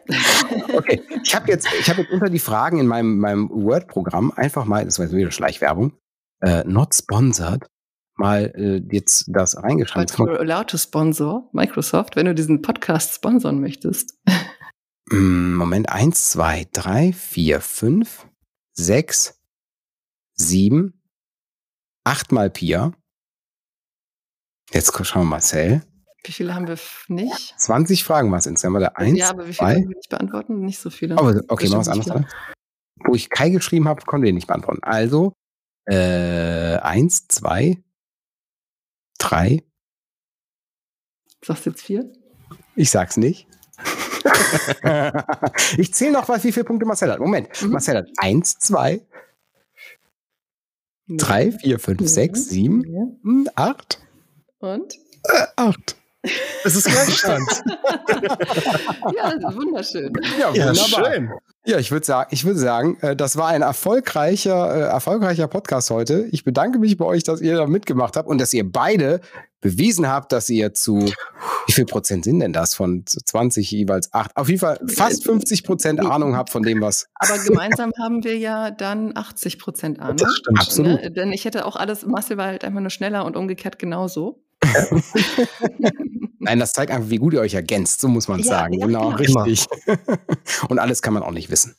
[0.72, 4.64] Okay, ich habe jetzt, ich habe jetzt unter die Fragen in meinem, meinem Word-Programm einfach
[4.64, 5.92] mal, das war jetzt wieder Schleichwerbung,
[6.40, 7.66] äh, not sponsored,
[8.16, 10.08] mal äh, jetzt das But reingeschrieben.
[10.08, 14.18] you're allowed to sponsor Microsoft, wenn du diesen Podcast sponsern möchtest.
[15.10, 18.26] Mm, Moment, eins, zwei, drei, vier, fünf,
[18.72, 19.35] sechs,
[20.36, 21.02] sieben,
[22.04, 22.92] achtmal Pia.
[24.72, 25.82] Jetzt schauen wir Marcel.
[26.24, 26.78] Wie viele haben wir
[27.08, 27.54] nicht?
[27.58, 28.82] 20 Fragen war es insgesamt.
[28.82, 30.60] Da eins, ja, aber wie viele können wir nicht beantworten?
[30.60, 31.16] Nicht so viele.
[31.16, 32.06] Aber okay, machen wir was anderes.
[32.06, 32.28] nicht Oder?
[33.04, 34.82] Wo ich Kai geschrieben habe, konnte ich nicht beantworten.
[34.82, 35.32] Also,
[35.84, 37.82] äh, eins, zwei,
[39.18, 39.62] drei.
[41.44, 42.12] Sagst du jetzt vier?
[42.74, 43.46] Ich sag's nicht.
[45.76, 47.20] ich zähle noch mal, wie viele Punkte Marcel hat.
[47.20, 47.62] Moment.
[47.62, 47.70] Mhm.
[47.70, 49.06] Marcel hat eins, zwei,
[51.08, 52.06] drei, vier, fünf, Ja.
[52.06, 53.02] sechs, sieben, Ja.
[53.22, 53.98] hm, acht.
[54.58, 54.94] Und?
[55.56, 55.96] Acht.
[56.64, 57.48] Es ist Gleichstand.
[59.14, 60.12] Ja, wunderschön.
[60.38, 61.12] Ja, ja, wunderbar.
[61.12, 61.30] schön.
[61.64, 65.90] Ja, ich würde sagen, ich würde sagen, äh, das war ein erfolgreicher, äh, erfolgreicher Podcast
[65.90, 66.26] heute.
[66.30, 69.20] Ich bedanke mich bei euch, dass ihr da mitgemacht habt und dass ihr beide
[69.66, 70.98] bewiesen habt, dass ihr zu,
[71.66, 74.36] wie viel Prozent sind denn das von 20 jeweils 8?
[74.36, 77.08] Auf jeden Fall fast 50 Prozent Ahnung habt von dem, was.
[77.16, 80.18] Aber gemeinsam haben wir ja dann 80 Prozent Ahnung.
[80.18, 80.60] Das stimmt.
[80.60, 81.02] Absolut.
[81.02, 81.10] Ne?
[81.10, 84.42] Denn ich hätte auch alles, Marcel war halt einfach nur schneller und umgekehrt genauso.
[86.38, 88.74] Nein, das zeigt einfach, wie gut ihr euch ergänzt, so muss man Ja, sagen.
[88.74, 89.42] ja, genau, genau.
[89.42, 89.66] richtig.
[90.68, 91.74] und alles kann man auch nicht wissen.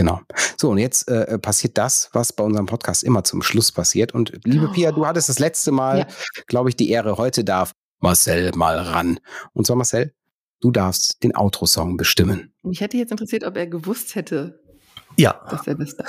[0.00, 0.22] Genau.
[0.56, 4.14] So, und jetzt äh, passiert das, was bei unserem Podcast immer zum Schluss passiert.
[4.14, 4.72] Und liebe Oh.
[4.72, 6.06] Pia, du hattest das letzte Mal, Ja.
[6.46, 7.18] glaube ich, die Ehre.
[7.18, 9.20] Heute darf Marcel mal ran.
[9.52, 10.14] Und zwar, Marcel,
[10.62, 12.54] du darfst den Outro-Song bestimmen.
[12.62, 14.58] Mich hätte jetzt interessiert, ob er gewusst hätte,
[15.18, 16.08] Ja, dass er das darf.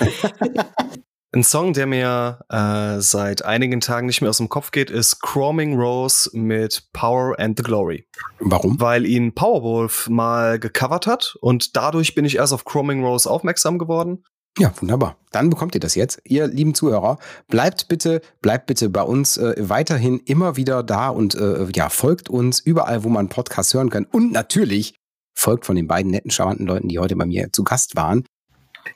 [1.32, 5.20] ein Song, der mir äh, seit einigen Tagen nicht mehr aus dem Kopf geht, ist
[5.20, 8.06] Chroming Rose mit Power and the Glory.
[8.38, 8.80] Warum?
[8.80, 13.78] Weil ihn Powerwolf mal gecovert hat und dadurch bin ich erst auf Chroming Rose aufmerksam
[13.78, 14.24] geworden.
[14.58, 15.16] Ja, wunderbar.
[15.30, 16.20] Dann bekommt ihr das jetzt.
[16.24, 21.34] Ihr lieben Zuhörer, bleibt bitte, bleibt bitte bei uns äh, weiterhin immer wieder da und
[21.34, 24.06] äh, ja, folgt uns überall, wo man Podcasts hören kann.
[24.06, 24.94] Und natürlich
[25.36, 28.24] folgt von den beiden netten, charmanten Leuten, die heute bei mir zu Gast waren.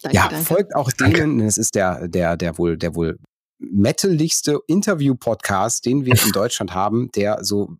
[0.02, 0.44] Danke, ja, danke.
[0.44, 3.18] folgt auch denen, denn es ist der, der, der wohl, der wohl
[3.58, 7.76] metaligste Interview-Podcast, den wir in Deutschland haben, der so,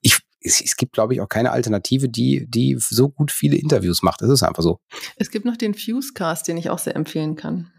[0.00, 4.02] ich, es, es gibt, glaube ich, auch keine Alternative, die, die so gut viele Interviews
[4.02, 4.20] macht.
[4.22, 4.78] Das ist einfach so.
[5.16, 7.72] Es gibt noch den Fusecast, den ich auch sehr empfehlen kann.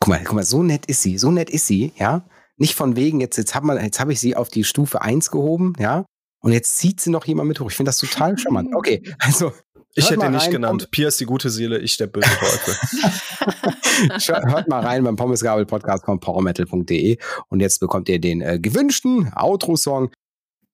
[0.00, 2.26] Guck mal, guck mal, so nett ist sie, so nett ist sie, ja.
[2.58, 5.74] Nicht von wegen, jetzt, jetzt habe jetzt hab ich sie auf die Stufe 1 gehoben,
[5.78, 6.04] ja.
[6.40, 7.70] Und jetzt zieht sie noch jemand mit hoch.
[7.70, 8.70] Ich finde das total charmant.
[8.74, 9.52] Okay, also
[9.98, 10.90] Ich Hört hätte ihn nicht genannt.
[10.90, 12.74] Pia ist die gute Seele, ich der böse Teufel.
[14.50, 17.16] Hört mal rein beim Pommesgabel-Podcast von powermetal.de
[17.48, 20.10] und jetzt bekommt ihr den äh, gewünschten Outro-Song.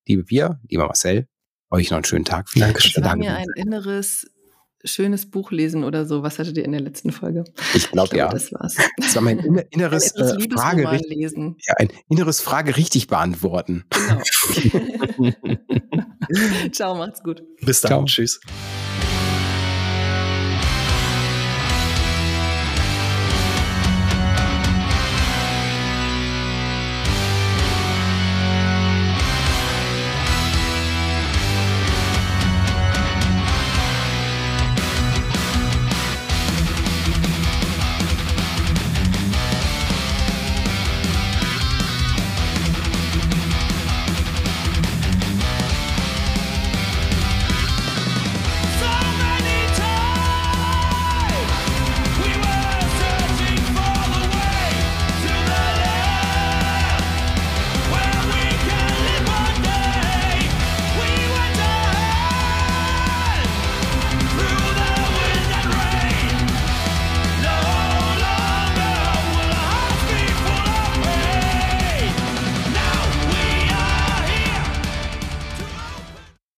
[0.09, 1.29] Liebe Pia, lieber Marcel,
[1.71, 2.49] euch noch einen schönen Tag.
[2.49, 4.27] Vielen Dank, Ich war mir ein inneres,
[4.85, 6.25] schönes Buch lesen oder so.
[6.25, 7.45] Was hattet ihr in der letzten Folge?
[7.75, 8.29] Ich glaube, ja.
[8.29, 8.75] das war's.
[8.97, 11.57] Das war mein inner- Ein inneres inneres äh, Frage, richtig, lesen.
[11.65, 13.85] ja, ein inneres Frage richtig beantworten.
[13.91, 15.33] Genau.
[16.73, 17.45] Ciao, macht's gut.
[17.61, 17.89] Bis dann.
[17.91, 18.05] Ciao.
[18.05, 18.41] Tschüss.